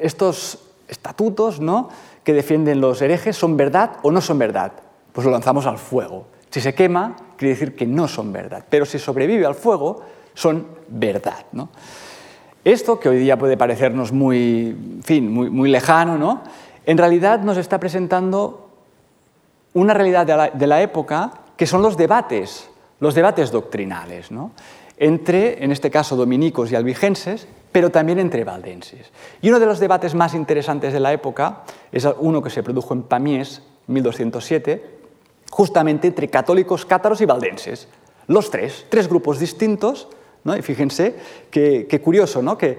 [0.00, 1.88] estos estatutos ¿no?
[2.24, 4.72] que defienden los herejes son verdad o no son verdad.
[5.12, 6.26] Pues lo lanzamos al fuego.
[6.50, 8.64] Si se quema, quiere decir que no son verdad.
[8.68, 10.02] Pero si sobrevive al fuego,
[10.34, 11.46] son verdad.
[11.52, 11.68] ¿no?
[12.64, 16.42] Esto, que hoy día puede parecernos muy, fin, muy, muy lejano, ¿no?
[16.84, 18.71] en realidad nos está presentando
[19.74, 22.68] una realidad de la, época que son los debates,
[23.00, 24.28] los debates doctrinales,
[24.98, 29.10] entre, en este caso, dominicos y albigenses, pero también entre valdenses.
[29.40, 32.94] Y uno de los debates más interesantes de la época es uno que se produjo
[32.94, 35.00] en Pamiers, 1207,
[35.50, 37.88] justamente entre católicos, cátaros y valdenses.
[38.26, 40.08] Los tres, tres grupos distintos,
[40.44, 40.56] ¿no?
[40.56, 41.16] y fíjense
[41.50, 42.56] qué, curioso, ¿no?
[42.56, 42.78] que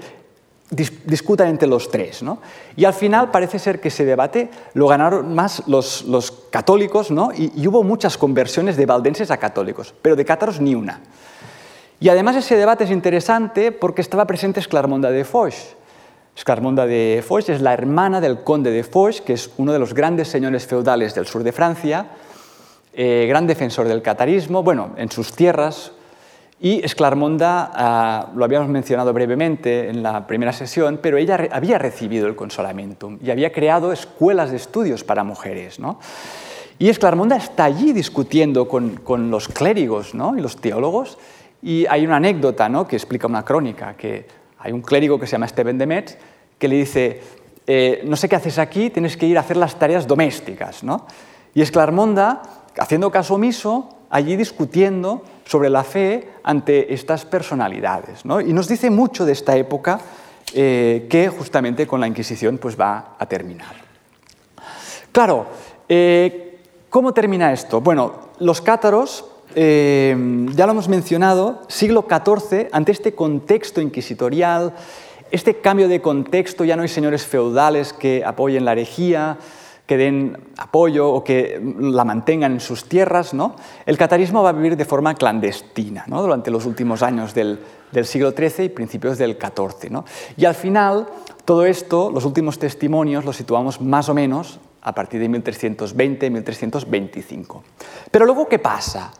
[0.73, 2.23] discutan entre los tres.
[2.23, 2.39] ¿no?
[2.75, 6.03] Y al final parece ser que ese debate lo ganaron más los,
[6.49, 7.31] católicos ¿no?
[7.35, 11.01] y, hubo muchas conversiones de valdenses a católicos, pero de cátaros ni una.
[11.99, 15.75] Y además ese debate es interesante porque estaba presente Esclarmonda de Foix.
[16.35, 19.93] Esclarmonda de Foix es la hermana del conde de Foix, que es uno de los
[19.93, 22.07] grandes señores feudales del sur de Francia,
[22.93, 24.63] eh, gran defensor del catarismo.
[24.63, 25.91] Bueno, en sus tierras
[26.59, 32.27] y Esclarmonda, ah, lo habíamos mencionado brevemente en la primera sesión, pero ella había recibido
[32.27, 35.79] el consolamentum y había creado escuelas de estudios para mujeres.
[35.79, 35.99] ¿no?
[36.79, 40.37] Y Esclarmonda está allí discutiendo con, los clérigos ¿no?
[40.37, 41.17] y los teólogos.
[41.61, 42.87] Y hay una anécdota ¿no?
[42.87, 44.25] que explica una crónica, que
[44.59, 46.17] hay un clérigo que se llama Steven de Metz
[46.57, 47.21] que le dice,
[47.67, 50.83] eh, no sé qué haces aquí, tienes que ir a hacer las tareas domésticas.
[50.83, 51.07] ¿no?
[51.53, 52.41] Y Esclarmonda,
[52.77, 58.21] haciendo caso omiso, allí discutiendo sobre la fe ante estas personalidades.
[58.45, 59.99] Y nos dice mucho de esta época
[60.53, 63.73] eh, que justamente con la Inquisición pues, va a terminar.
[65.11, 65.47] Claro,
[65.89, 66.59] eh,
[66.91, 67.81] ¿cómo termina esto?
[67.81, 74.73] Bueno, los cátaros, ya lo hemos mencionado, siglo XIV, ante este contexto inquisitorial,
[75.31, 79.39] este cambio de contexto, ya no hay señores feudales que apoyen la herejía,
[79.85, 83.57] que den apoyo o que la mantengan en sus tierras, ¿no?
[83.85, 86.21] el catarismo va a vivir de forma clandestina ¿no?
[86.21, 87.59] durante los últimos años del,
[88.03, 89.91] siglo XIII y principios del XIV.
[89.91, 90.05] ¿no?
[90.37, 91.07] Y al final,
[91.43, 97.61] todo esto, los últimos testimonios, los situamos más o menos a partir de 1320-1325.
[98.09, 99.11] Pero luego, ¿qué pasa?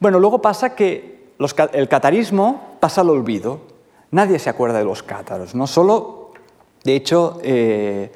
[0.00, 1.18] Bueno, luego pasa que
[1.72, 3.60] el catarismo pasa al olvido.
[4.10, 6.32] Nadie se acuerda de los cátaros, no solo,
[6.84, 8.10] de hecho, eh,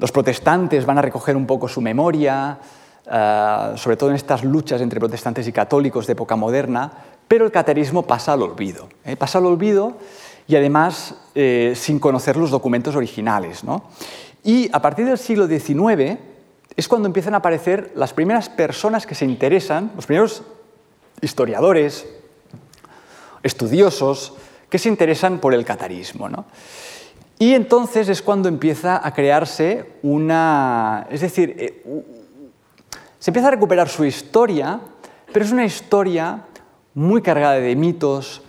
[0.00, 2.58] los protestantes van a recoger un poco su memoria,
[3.06, 6.90] eh, sobre todo en estas luchas entre protestantes y católicos de época moderna,
[7.28, 8.88] pero el caterismo pasa al olvido.
[9.04, 9.14] ¿eh?
[9.16, 9.98] Pasa al olvido
[10.48, 13.62] y además eh, sin conocer los documentos originales.
[14.42, 16.18] Y a partir del siglo XIX
[16.74, 20.42] es cuando empiezan a aparecer las primeras personas que se interesan, los primeros
[21.20, 22.08] historiadores,
[23.42, 24.32] estudiosos,
[24.70, 26.28] que se interesan por el catarismo.
[27.40, 31.06] Y entonces es cuando empieza a crearse una...
[31.10, 31.82] Es decir, eh,
[33.18, 34.78] se empieza a recuperar su historia,
[35.32, 36.42] pero es una historia
[36.92, 38.42] muy cargada de mitos,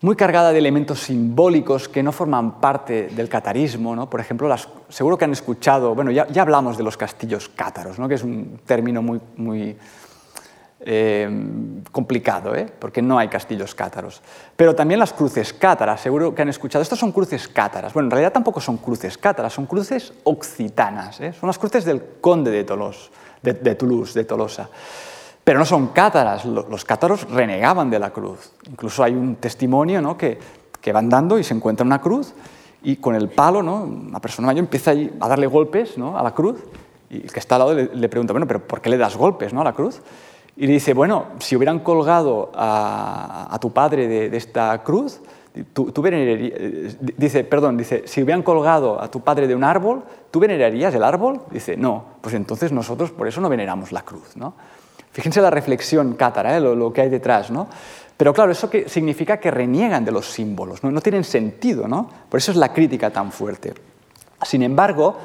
[0.00, 3.94] muy cargada de elementos simbólicos que no forman parte del catarismo.
[3.94, 4.10] ¿no?
[4.10, 4.52] Por ejemplo,
[4.88, 8.08] seguro que han escuchado, bueno, ya, ya hablamos de los castillos cátaros, ¿no?
[8.08, 9.76] que es un término muy, muy
[10.86, 11.28] eh,
[11.92, 12.70] complicado, ¿eh?
[12.78, 14.20] porque no hay castillos cátaros.
[14.54, 16.82] Pero también las cruces cátaras, seguro que han escuchado.
[16.82, 17.92] Estas son cruces cátaras.
[17.94, 21.20] Bueno, en realidad tampoco son cruces cátaras, son cruces occitanas.
[21.20, 21.32] ¿eh?
[21.32, 23.10] Son las cruces del conde de, Tolos,
[23.42, 24.68] de, Toulouse, de Tolosa.
[25.42, 28.52] Pero no son cátaras, los cátaros renegaban de la cruz.
[28.70, 30.38] Incluso hay un testimonio que,
[30.80, 32.34] que van dando y se encuentra una cruz
[32.82, 33.84] y con el palo, ¿no?
[33.84, 36.18] una persona mayor empieza a darle golpes ¿no?
[36.18, 36.62] a la cruz
[37.08, 39.16] y el que está al lado le, le, pregunta, bueno, pero ¿por qué le das
[39.16, 39.62] golpes ¿no?
[39.62, 40.02] a la cruz?
[40.56, 45.20] Y dice, bueno, si hubieran colgado a, tu padre de, esta cruz,
[45.72, 50.38] tú, venerarías, dice, perdón, dice, si hubieran colgado a tu padre de un árbol, ¿tú
[50.38, 51.40] venerarías el árbol?
[51.50, 54.36] Dice, no, pues entonces nosotros por eso no veneramos la cruz.
[54.36, 54.54] ¿no?
[55.10, 56.60] Fíjense la reflexión cátara, ¿eh?
[56.60, 57.50] lo, que hay detrás.
[57.50, 57.66] ¿no?
[58.16, 62.08] Pero claro, eso que significa que reniegan de los símbolos, no, no tienen sentido, ¿no?
[62.28, 63.74] por eso es la crítica tan fuerte.
[64.44, 65.16] Sin embargo,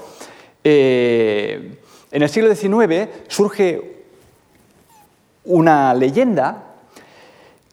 [0.64, 1.80] eh,
[2.12, 3.99] en el siglo XIX surge
[5.46, 6.64] una leyenda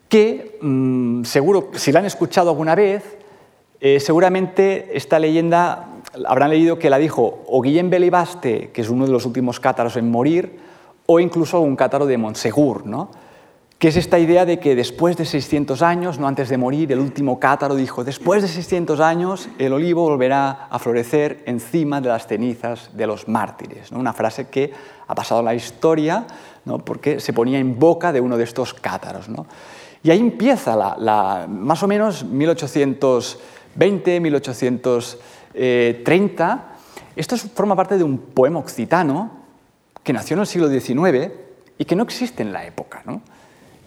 [0.08, 3.18] que, mm, seguro, si la han escuchado alguna vez,
[3.80, 5.88] eh, seguramente esta leyenda
[6.26, 9.96] habrán leído que la dijo o Guillem Belibaste, que es uno de los últimos cátaros
[9.96, 10.58] en morir,
[11.06, 13.10] o incluso un cátaro de Monsegur, ¿no?
[13.78, 16.98] que es esta idea de que después de 600 años, no antes de morir, el
[16.98, 22.26] último cátaro dijo, después de 600 años el olivo volverá a florecer encima de las
[22.26, 23.92] cenizas de los mártires.
[23.92, 24.72] Una frase que
[25.06, 26.26] ha pasado a la historia
[26.84, 29.28] porque se ponía en boca de uno de estos cátaros.
[30.02, 36.64] Y ahí empieza la, más o menos 1820, 1830.
[37.14, 39.30] Esto forma parte de un poema occitano
[40.02, 41.30] que nació en el siglo XIX
[41.78, 43.02] y que no existe en la época.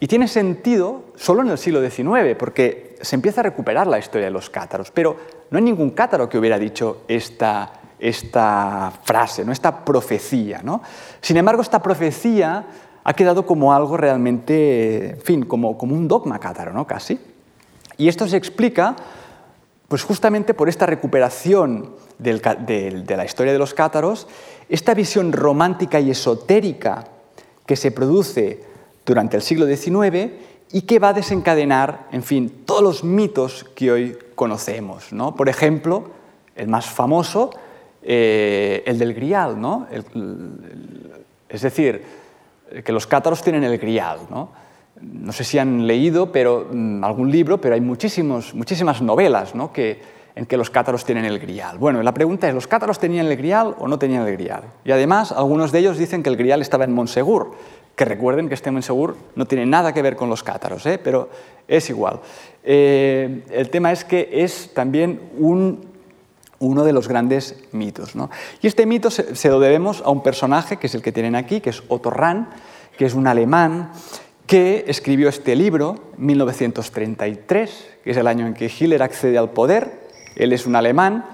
[0.00, 4.26] Y tiene sentido solo en el siglo XIX, porque se empieza a recuperar la historia
[4.26, 5.16] de los cátaros, pero
[5.50, 9.52] no hay ningún cátaro que hubiera dicho esta, esta frase, ¿no?
[9.52, 10.60] esta profecía.
[10.62, 10.82] ¿no?
[11.20, 12.66] Sin embargo, esta profecía
[13.02, 16.86] ha quedado como algo realmente, en fin, como, como un dogma cátaro, ¿no?
[16.86, 17.18] casi.
[17.96, 18.96] Y esto se explica
[19.88, 24.28] pues justamente por esta recuperación de la historia de los cátaros,
[24.68, 27.06] esta visión romántica y esotérica
[27.66, 28.62] que se produce
[29.04, 30.30] durante el siglo XIX
[30.72, 35.12] y que va a desencadenar, en fin, todos los mitos que hoy conocemos.
[35.12, 35.34] ¿no?
[35.34, 36.10] Por ejemplo,
[36.54, 37.50] el más famoso,
[38.02, 39.60] eh, el del grial.
[39.60, 39.86] ¿no?
[41.48, 42.02] es decir,
[42.84, 44.20] que los cátaros tienen el grial.
[44.30, 44.50] ¿no?
[45.00, 49.72] no sé si han leído pero, mm, algún libro, pero hay muchísimos, muchísimas novelas ¿no?
[49.72, 50.00] que,
[50.34, 51.78] en que los cátaros tienen el grial.
[51.78, 54.62] Bueno, la pregunta es, ¿los cátaros tenían el grial o no tenían el grial?
[54.84, 57.52] Y además, algunos de ellos dicen que el grial estaba en Monsegur,
[57.96, 60.98] que recuerden que este Monsegur no tiene nada que ver con los cátaros, ¿eh?
[61.02, 61.28] pero
[61.66, 62.20] es igual.
[62.62, 65.20] Eh, el tema es que es también
[66.60, 68.12] uno de los grandes mitos.
[68.62, 71.60] Y este mito se, lo debemos a un personaje, que es el que tienen aquí,
[71.60, 72.48] que es Otto Rahn,
[72.96, 73.90] que es un alemán
[74.46, 80.08] que escribió este libro, 1933, que es el año en que Hitler accede al poder.
[80.36, 81.24] Él es un alemán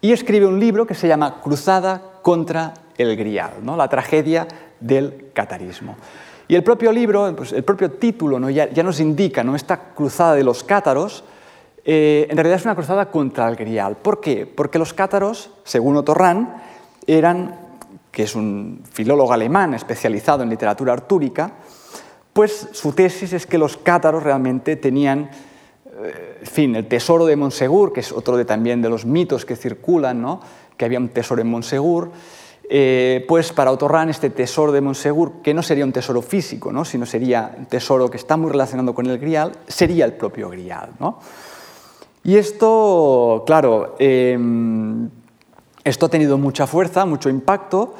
[0.00, 3.76] y escribe un libro que se llama Cruzada contra el Grial, ¿no?
[3.76, 4.46] la tragedia
[4.80, 5.96] del catarismo.
[6.48, 8.50] Y el propio libro, pues, el propio título ¿no?
[8.50, 9.54] ya, nos indica ¿no?
[9.54, 11.22] esta cruzada de los cátaros,
[11.92, 13.96] eh, en realidad es una cruzada contra el grial.
[13.96, 14.46] ¿Por qué?
[14.46, 16.62] Porque los cátaros, según Otorran,
[17.04, 17.58] eran,
[18.12, 21.54] que es un filólogo alemán especializado en literatura artúrica,
[22.32, 25.30] pues su tesis es que los cátaros realmente tenían,
[26.04, 29.44] eh, en fin, el tesoro de Monsegur, que es otro de, también de los mitos
[29.44, 30.40] que circulan, ¿no?
[30.76, 32.12] que había un tesoro en Monsegur,
[32.68, 36.84] eh, pues para Otorran este tesoro de Monsegur, que no sería un tesoro físico, ¿no?
[36.84, 40.90] sino sería un tesoro que está muy relacionado con el grial, sería el propio grial.
[41.00, 41.18] ¿no?
[42.22, 45.08] Y esto, claro, em,
[45.84, 47.94] esto ha tenido mucha fuerza, mucho impacto.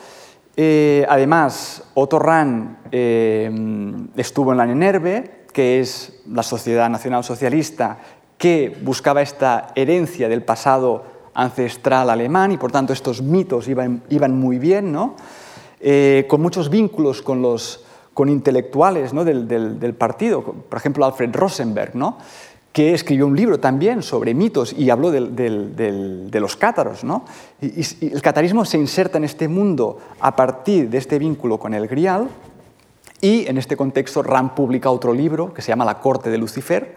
[0.57, 7.99] Eh, además, Otto Rahn em, estuvo en la NENERVE, que es la Sociedad Nacional Socialista
[8.41, 11.05] que buscaba esta herencia del pasado
[11.35, 14.03] ancestral alemán y por tanto estos mitos iban,
[14.33, 15.15] muy bien, ¿no?
[15.79, 19.25] Eh, con muchos vínculos con, los, con intelectuales ¿no?
[19.25, 22.19] del, del, partido, por ejemplo Alfred Rosenberg, ¿no?
[22.73, 27.05] Que escribió un libro también sobre mitos y habló de los cátaros.
[27.05, 27.25] ¿no?
[27.61, 32.29] El catarismo se inserta en este mundo a partir de este vínculo con el grial
[33.21, 36.95] y en este contexto Ram publica otro libro que se llama La corte de Lucifer,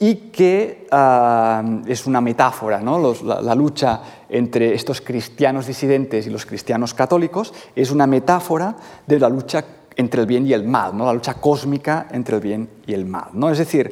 [0.00, 3.14] y que ah, es una metáfora, ¿no?
[3.24, 9.28] la, lucha entre estos cristianos disidentes y los cristianos católicos es una metáfora de la
[9.28, 9.64] lucha
[9.96, 11.04] entre el bien y el mal, ¿no?
[11.04, 13.30] la lucha cósmica entre el bien y el mal.
[13.32, 13.50] ¿no?
[13.50, 13.90] Es decir,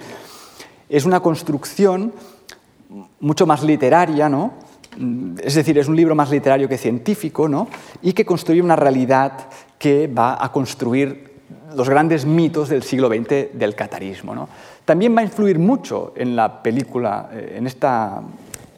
[0.89, 2.13] es una construcción
[3.21, 4.53] mucho más literaria, ¿no?
[5.43, 7.69] es decir, es un libro más literario que científico, ¿no?
[8.03, 9.33] y que construye una realidad
[9.79, 11.37] que va a construir
[11.75, 14.35] los grandes mitos del siglo XX del catarismo.
[14.35, 14.49] ¿no?
[14.85, 18.23] También va a influir mucho en la película, eh, en, esta,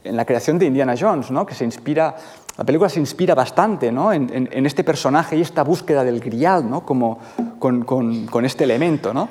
[0.02, 1.46] en la creación de Indiana Jones, ¿no?
[1.46, 2.16] que se inspira,
[2.56, 4.12] la película se inspira bastante ¿no?
[4.12, 6.68] en, este personaje y esta búsqueda del grial.
[6.84, 7.20] Como,
[7.61, 9.14] con, con, con, este elemento.
[9.14, 9.28] ¿no?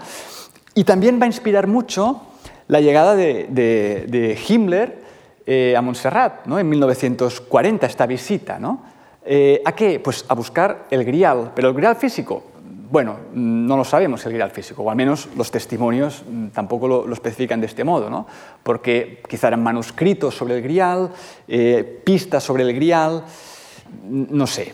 [0.73, 2.21] Y también va a inspirar mucho
[2.68, 4.99] la llegada de, de, Himmler
[5.45, 6.59] eh, a Montserrat ¿no?
[6.59, 8.59] en 1940, esta visita.
[8.59, 8.82] ¿no?
[9.26, 9.99] Eh, ¿A qué?
[9.99, 12.43] Pues a buscar el grial, pero el grial físico,
[12.89, 17.13] bueno, no lo sabemos el grial físico, o al menos los testimonios mm, tampoco lo,
[17.13, 18.26] especifican de este modo, ¿no?
[18.63, 21.11] porque quizá eran manuscritos sobre el grial,
[21.47, 23.24] eh, pistas sobre el grial,
[24.09, 24.74] no sé.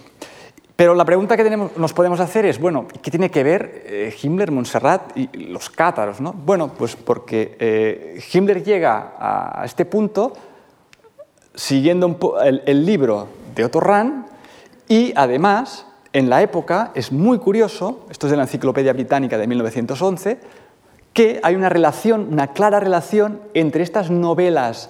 [0.75, 4.15] Pero la pregunta que tenemos, nos podemos hacer es, bueno, ¿qué tiene que ver eh,
[4.21, 6.19] Himmler, Montserrat y los cátaros?
[6.19, 6.33] ¿no?
[6.33, 10.33] Bueno, pues porque eh, Himmler llega a, este punto
[11.53, 13.81] siguiendo el, el libro de Otto
[14.87, 19.47] y además en la época es muy curioso, esto es de la Enciclopedia Británica de
[19.47, 20.39] 1911,
[21.13, 24.89] que hay una relación, una clara relación entre estas novelas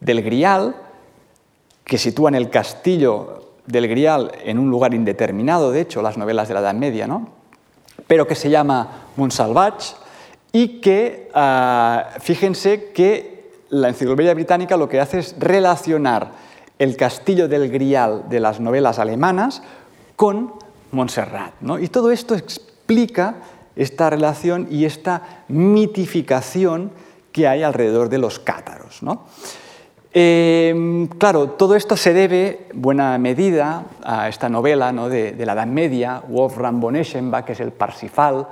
[0.00, 0.76] del Grial,
[1.84, 6.54] que sitúan el castillo del Grial en un lugar indeterminado, de hecho, las novelas de
[6.54, 7.28] la Edad Media, ¿no?
[8.06, 9.94] pero que se llama Montsalvage,
[10.52, 16.30] y que, ah, fíjense que la Enciclopedia Británica lo que hace es relacionar
[16.78, 19.62] el castillo del Grial de las novelas alemanas
[20.16, 20.52] con
[20.92, 21.54] Montserrat.
[21.60, 21.78] ¿no?
[21.78, 23.36] Y todo esto explica
[23.74, 26.92] esta relación y esta mitificación
[27.32, 29.02] que hay alrededor de los cátaros.
[29.02, 29.24] ¿no?
[30.16, 35.08] Eh, claro, todo esto se debe, en buena medida, a esta novela ¿no?
[35.08, 38.46] de, la Edad Media, Wolfram von Eschenbach, que es el Parsifal,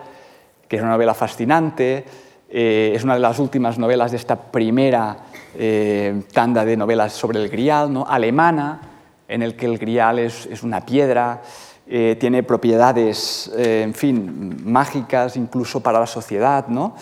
[0.67, 2.05] que es una novela fascinante,
[2.51, 5.19] eh, es una de las últimas novelas de esta primera
[5.55, 8.05] eh, tanda de novelas sobre el Grial, ¿no?
[8.09, 8.81] alemana,
[9.29, 11.43] en el que el grial es, es una piedra,
[11.87, 16.97] eh, tiene propiedades, en fin, mágicas incluso para la sociedad, ¿no?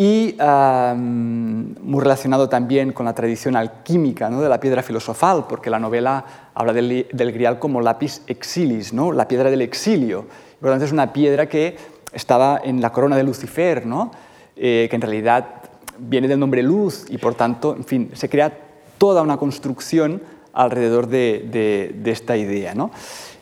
[0.00, 6.24] Y muy relacionado también con la tradición alquímica de la piedra filosofal, porque la novela
[6.54, 9.12] habla del, del, grial como lapis exilis, ¿no?
[9.12, 10.24] la piedra del exilio.
[10.58, 11.76] Por lo es una piedra que
[12.14, 14.10] estaba en la corona de Lucifer, ¿no?
[14.56, 15.46] Eh, que en realidad
[15.98, 18.56] viene del nombre luz y por tanto, en fin, se crea
[18.96, 20.22] toda una construcción
[20.54, 22.74] alrededor de, esta idea.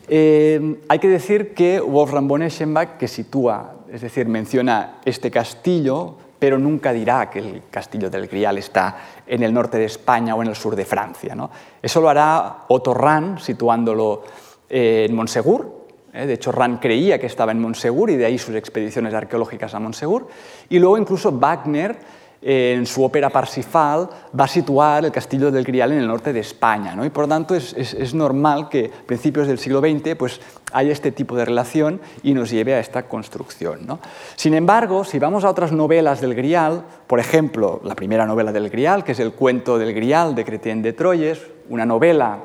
[0.09, 6.17] Eh, hay que decir que Wolfram von Eschenbach, que sitúa, es decir, menciona este castillo,
[6.39, 10.41] pero nunca dirá que el castillo del Grial está en el norte de España o
[10.41, 11.35] en el sur de Francia.
[11.35, 11.51] ¿no?
[11.81, 14.23] Eso lo hará Otto Rahn, situándolo
[14.69, 15.85] eh, en Monsegur.
[16.13, 16.25] ¿eh?
[16.25, 19.79] De hecho, Rahn creía que estaba en Monsegur y de ahí sus expediciones arqueológicas a
[19.79, 20.27] Monsegur.
[20.69, 21.97] Y luego incluso Wagner
[22.41, 26.39] en su ópera Parsifal va a situar el castillo del Grial en el norte de
[26.39, 26.95] España.
[26.95, 27.03] ¿no?
[27.05, 30.39] Y por lo tanto es, normal que a principios del siglo XX pues,
[30.71, 33.99] haya este tipo de relación y nos lleve a esta construcción.
[34.35, 38.69] Sin embargo, si vamos a otras novelas del Grial, por ejemplo, la primera novela del
[38.69, 42.39] Grial, que es el cuento del Grial de Chrétien de Troyes, una novela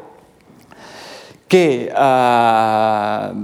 [1.46, 3.34] que uh,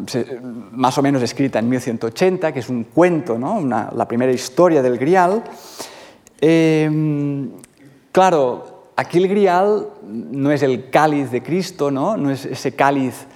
[0.72, 3.54] más o menos escrita en 1180, que es un cuento, ¿no?
[3.54, 5.44] Una, la primera historia del Grial,
[6.40, 7.48] eh,
[8.12, 12.16] claro, aquí el grial no es el cáliz de Cristo, ¿no?
[12.16, 13.26] no es ese cáliz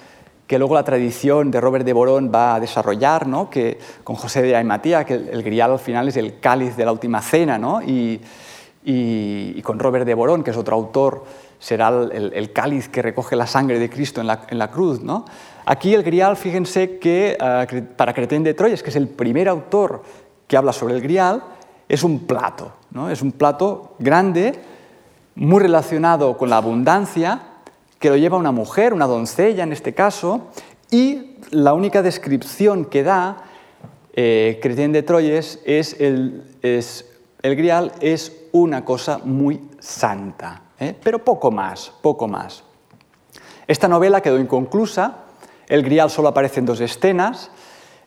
[0.47, 3.49] que luego la tradición de Robert de Borón va a desarrollar, ¿no?
[3.49, 6.93] que con José de Aimatía, que el, grial al final es el cáliz de la
[6.93, 7.81] última cena, ¿no?
[7.83, 8.21] y,
[9.63, 11.25] con Robert de Borón, que es otro autor,
[11.59, 14.27] será el, cáliz que recoge la sangre de Cristo en
[14.59, 15.01] la, cruz.
[15.01, 15.25] ¿no?
[15.65, 20.03] Aquí el grial, fíjense que uh, para Cretén de Troyes, que es el primer autor
[20.47, 21.43] que habla sobre el grial,
[21.89, 23.11] es un plato, ¿no?
[23.11, 24.55] es un plato grande,
[25.35, 27.41] muy relacionado con la abundancia,
[27.99, 30.49] que lo lleva una mujer, una doncella en este caso,
[30.91, 33.39] y la única descripción que da
[34.13, 37.11] eh, de Troyes es el, es
[37.43, 40.95] el grial es una cosa muy santa, ¿eh?
[41.03, 42.65] pero poco más, poco más.
[43.67, 45.25] Esta novela quedó inconclusa,
[45.67, 47.51] el grial solo aparece en dos escenas,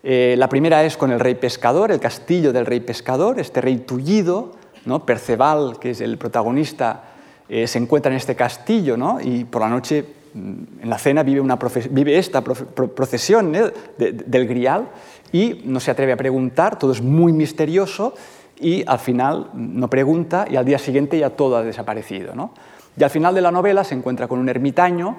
[0.03, 3.77] eh, la primera es con el rey pescador, el castillo del rey pescador, este rey
[3.77, 4.53] tullido,
[4.85, 5.05] ¿no?
[5.05, 7.03] Perceval, que es el protagonista,
[7.49, 9.21] eh, se encuentra en este castillo ¿no?
[9.21, 11.57] y por la noche mm, en la cena vive, una
[11.89, 14.89] vive esta procesión del grial
[15.31, 18.13] y no se atreve a preguntar, todo es muy misterioso
[18.59, 22.35] y al final no pregunta y al día siguiente ya todo ha desaparecido.
[22.35, 22.51] ¿no?
[22.97, 25.17] Y al final de la novela se encuentra con un ermitaño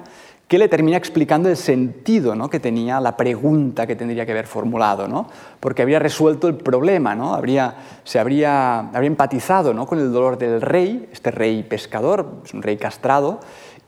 [0.49, 2.49] que le termina explicando el sentido ¿no?
[2.49, 5.27] que tenía la pregunta que tendría que haber formulado, ¿no?
[5.59, 7.35] porque habría resuelto el problema, ¿no?
[7.35, 9.85] habría, se habría, habría empatizado ¿no?
[9.85, 13.39] con el dolor del rey, este rey pescador, es un rey castrado,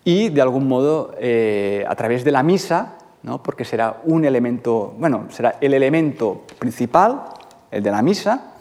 [0.05, 2.93] y de algún modo eh, a través de la misa,
[3.23, 3.41] ¿no?
[3.41, 7.23] porque será un elemento, bueno, será el elemento principal,
[7.71, 8.53] el de la misa,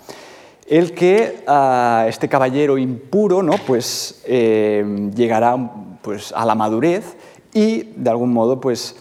[0.67, 3.57] el que a este caballero impuro ¿no?
[3.67, 5.55] pues, eh, llegará
[6.01, 7.15] pues, a la madurez
[7.53, 8.97] y de algún modo pues,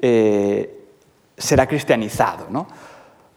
[0.00, 0.86] eh,
[1.36, 2.46] será cristianizado.
[2.50, 2.66] ¿no?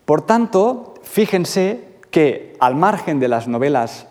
[0.06, 4.08] Por tanto, fíjense que al margen de las novelas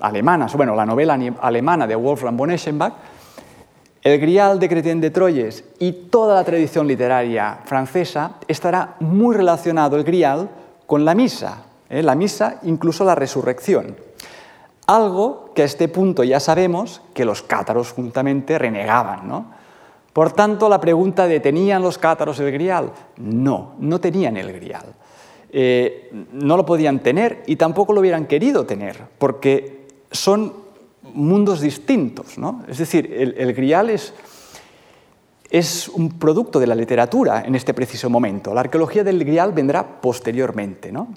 [0.00, 2.92] alemanas, bueno, la novela alemana de Wolfram von Eschenbach,
[4.02, 9.96] el Grial de Chrétien de Troyes y toda la tradición literaria francesa estará muy relacionado
[9.96, 10.48] el Grial
[10.86, 12.02] con la misa, ¿eh?
[12.02, 13.96] la misa, incluso la resurrección.
[14.86, 19.28] Algo que a este punto ya sabemos que los cátaros juntamente renegaban.
[19.28, 19.57] ¿no?
[20.18, 22.90] Por tanto, la pregunta de ¿tenían los cátaros el grial?
[23.18, 24.86] No, no tenían el grial.
[25.48, 30.54] Eh, no lo podían tener y tampoco lo hubieran querido tener, porque son
[31.14, 32.36] mundos distintos.
[32.36, 32.64] ¿no?
[32.66, 34.12] Es decir, el, grial es,
[35.50, 38.52] es un producto de la literatura en este preciso momento.
[38.52, 40.90] La arqueología del grial vendrá posteriormente.
[40.90, 41.14] ¿no?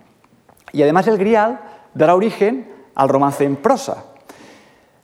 [0.74, 1.60] Y además el grial
[1.96, 4.06] dará origen al romance en prosa.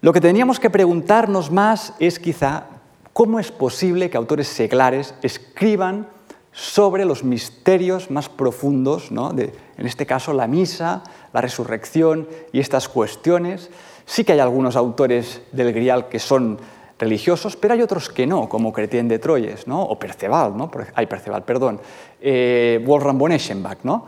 [0.02, 2.77] Lo que teníamos que preguntarnos más es quizá
[3.18, 6.07] cómo es posible que autores seglares escriban
[6.51, 11.01] sobre los misterios más profundos, de, en este caso la misa,
[11.34, 13.72] la resurrección y estas cuestiones.
[14.05, 16.59] Sí que hay algunos autores del Grial que son
[16.99, 19.82] religiosos, pero hay otros que no, como Cretien de Troyes, ¿no?
[19.82, 20.70] o Perceval, ¿no?
[20.93, 21.82] Hay Perceval, perdón,
[22.22, 23.80] eh, Wolfram von Eschenbach.
[23.82, 24.05] ¿no?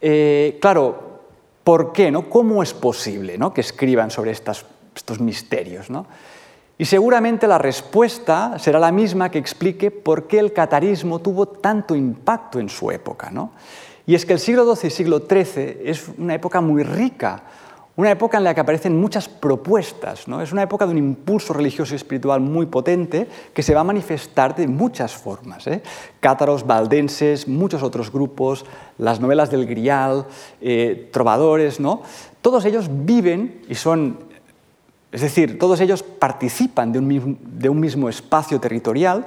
[0.00, 1.20] Eh, claro,
[1.62, 2.10] ¿por qué?
[2.10, 2.30] No?
[2.30, 3.52] ¿Cómo es posible ¿no?
[3.52, 4.64] que escriban sobre estos
[5.20, 5.90] misterios?
[5.90, 6.06] ¿no?
[6.80, 11.94] Y seguramente la respuesta será la misma que explique por qué el catarismo tuvo tanto
[11.94, 13.30] impacto en su época.
[13.30, 13.50] ¿no?
[14.06, 17.42] Y es que el siglo XII y siglo XIII es una época muy rica
[17.96, 20.40] una época en la que aparecen muchas propuestas, ¿no?
[20.40, 23.84] es una época de un impulso religioso y espiritual muy potente que se va a
[23.84, 25.66] manifestar de muchas formas.
[25.66, 25.82] ¿eh?
[26.18, 28.64] Cátaros, valdenses, muchos otros grupos,
[28.96, 30.24] las novelas del Grial,
[30.62, 32.00] eh, trovadores, ¿no?
[32.40, 34.29] todos ellos viven y son,
[35.12, 39.26] es decir, todos ellos participan de un de un mismo espacio territorial,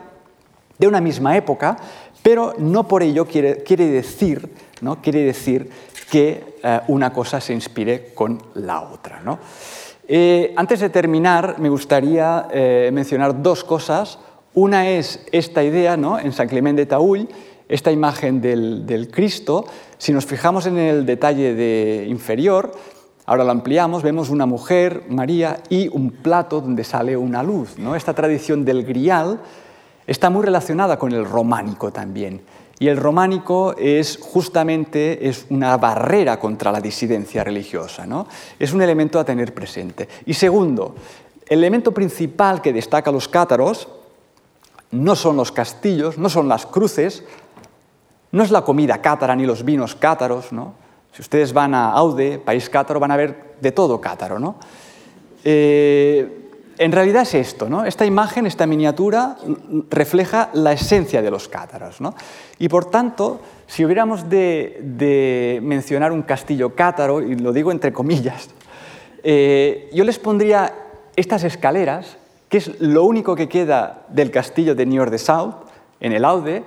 [0.78, 1.78] de una misma época,
[2.22, 4.50] pero no por ello quiere, quiere decir,
[4.82, 5.02] ¿no?
[5.02, 5.70] quiere decir
[6.10, 9.22] que eh, una cosa se inspire con la otra.
[10.08, 14.20] Eh, antes de terminar, me gustaría eh, mencionar dos cosas.
[14.54, 16.20] Una es esta idea ¿no?
[16.20, 17.28] en San Clemente de Taúl,
[17.68, 19.66] esta imagen del, Cristo.
[19.98, 22.72] Si nos fijamos en el detalle de inferior,
[23.26, 27.78] ahora lo ampliamos, vemos una mujer, María, y un plato donde sale una luz.
[27.78, 27.96] ¿no?
[27.96, 29.40] Esta tradición del grial
[30.08, 32.42] está muy relacionada con el románico también.
[32.80, 38.28] Y el románico es justamente es una barrera contra la disidencia religiosa, ¿no?
[38.60, 40.10] es un elemento a tener presente.
[40.26, 40.96] Y segundo,
[41.48, 43.88] el elemento principal que destaca los cátaros
[44.92, 47.24] no son los castillos, no son las cruces,
[48.32, 50.52] no es la comida cátara ni los vinos cátaros.
[50.52, 50.83] ¿no?
[51.14, 54.40] Si ustedes van a Aude, país cátaro, van a ver de todo cátaro.
[54.40, 54.56] ¿no?
[55.44, 56.44] Eh,
[56.80, 57.86] en realidad es esto, ¿no?
[57.86, 59.38] Esta imagen, esta miniatura,
[59.92, 62.02] refleja la esencia de los cátaros.
[62.02, 62.16] ¿no?
[62.58, 68.50] Y por tanto, si hubiéramos de, mencionar un castillo cátaro, y lo digo entre comillas,
[69.24, 70.74] eh, yo les pondría
[71.16, 72.18] estas escaleras,
[72.50, 75.54] que es lo único que queda del castillo de Niort de South,
[76.00, 76.64] en el Aude,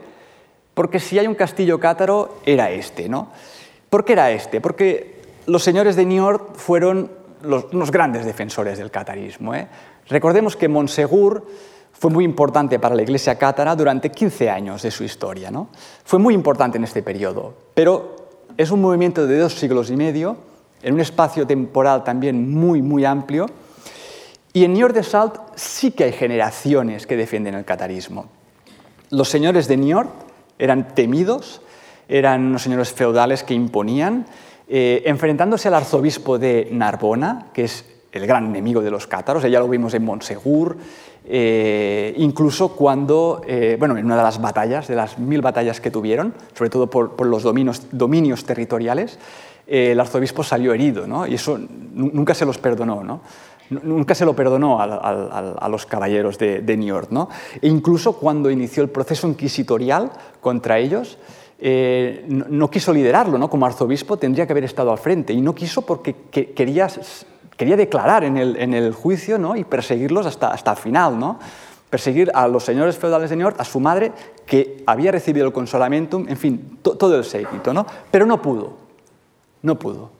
[0.72, 3.08] porque si hay un castillo cátaro, era este.
[3.08, 3.28] ¿no?
[3.90, 4.60] ¿Por qué era este?
[4.60, 7.10] Porque los señores de Niort fueron
[7.42, 9.54] unos grandes defensores del catarismo.
[9.54, 9.68] ¿eh?
[10.08, 11.46] Recordemos que Monsegur
[11.92, 15.50] fue muy importante para la iglesia cátara durante 15 años de su historia.
[16.04, 18.16] Fue muy importante en este periodo, pero
[18.56, 20.36] es un movimiento de dos siglos y medio,
[20.82, 23.46] en un espacio temporal también muy, muy amplio,
[24.52, 28.26] y en Niort de Salt sí que hay generaciones que defienden el catarismo.
[29.10, 30.10] Los señores de Niort
[30.58, 31.60] eran temidos,
[32.08, 34.26] eran unos señores feudales que imponían,
[34.68, 39.60] eh, enfrentándose al arzobispo de Narbona, que es el gran enemigo de los cátaros, ya
[39.60, 40.76] lo vimos en Montsegur,
[41.28, 45.90] eh, incluso cuando, eh, bueno, en una de las batallas, de las mil batallas que
[45.90, 49.18] tuvieron, sobre todo por, los dominios, territoriales,
[49.66, 51.26] el arzobispo salió herido, ¿no?
[51.26, 51.58] y eso
[51.92, 53.02] nunca se los perdonó.
[53.02, 53.20] ¿no?
[53.70, 57.10] Nunca se lo perdonó a, los caballeros de, de Niort.
[57.10, 57.28] ¿no?
[57.60, 61.18] E incluso cuando inició el proceso inquisitorial contra ellos,
[61.58, 63.48] eh, no, quiso liderarlo, ¿no?
[63.48, 66.88] como arzobispo tendría que haber estado al frente y no quiso porque quería,
[67.56, 69.56] quería, declarar en el, en el juicio ¿no?
[69.56, 71.18] y perseguirlos hasta, hasta el final.
[71.18, 71.38] ¿no?
[71.88, 74.12] Perseguir a los señores feudales de Niort, a su madre,
[74.44, 77.72] que había recibido el consolamentum, en fin, todo el séquito.
[77.72, 77.86] ¿no?
[78.10, 78.76] Pero no pudo,
[79.62, 80.10] no pudo,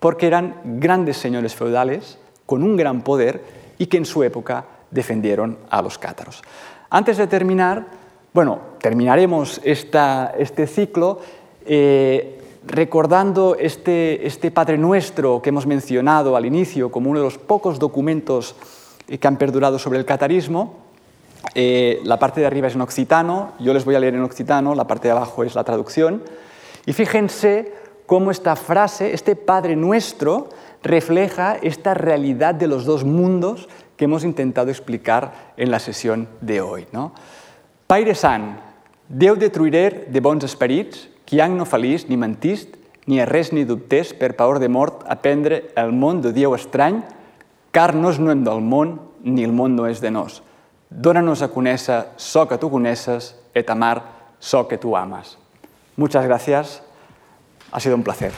[0.00, 3.42] porque eran grandes señores feudales con un gran poder
[3.78, 6.42] y que en su época defendieron a los cátaros.
[6.90, 7.86] Antes de terminar,
[8.34, 11.20] bueno, terminaremos este ciclo
[11.64, 17.38] eh, recordando este, este, Padre Nuestro que hemos mencionado al inicio como uno de los
[17.38, 18.56] pocos documentos
[19.06, 20.80] eh, que han perdurado sobre el catarismo.
[21.54, 24.74] Eh, la parte de arriba es en occitano, yo les voy a leer en occitano,
[24.74, 26.24] la parte de abajo es la traducción.
[26.86, 27.72] Y fíjense
[28.04, 30.48] cómo esta frase, este Padre Nuestro,
[30.82, 36.60] refleja esta realidad de los dos mundos que hemos intentado explicar en la sesión de
[36.60, 36.88] hoy.
[36.90, 37.12] ¿no?
[37.86, 38.54] Paire Sant,
[39.04, 43.66] Déu detruirer de bons esperits, qui han no feliç ni mentist, ni a res ni
[43.68, 47.02] dubtés per paor de mort aprendre el món de Déu estrany,
[47.70, 50.40] car no és noem del món, ni el món no és de nos.
[50.88, 54.00] Dóna-nos a conèixer so que tu coneixes, et amar
[54.40, 55.36] so que tu amas.
[55.96, 56.82] Muchas gracias.
[57.70, 58.32] Ha sido un placer.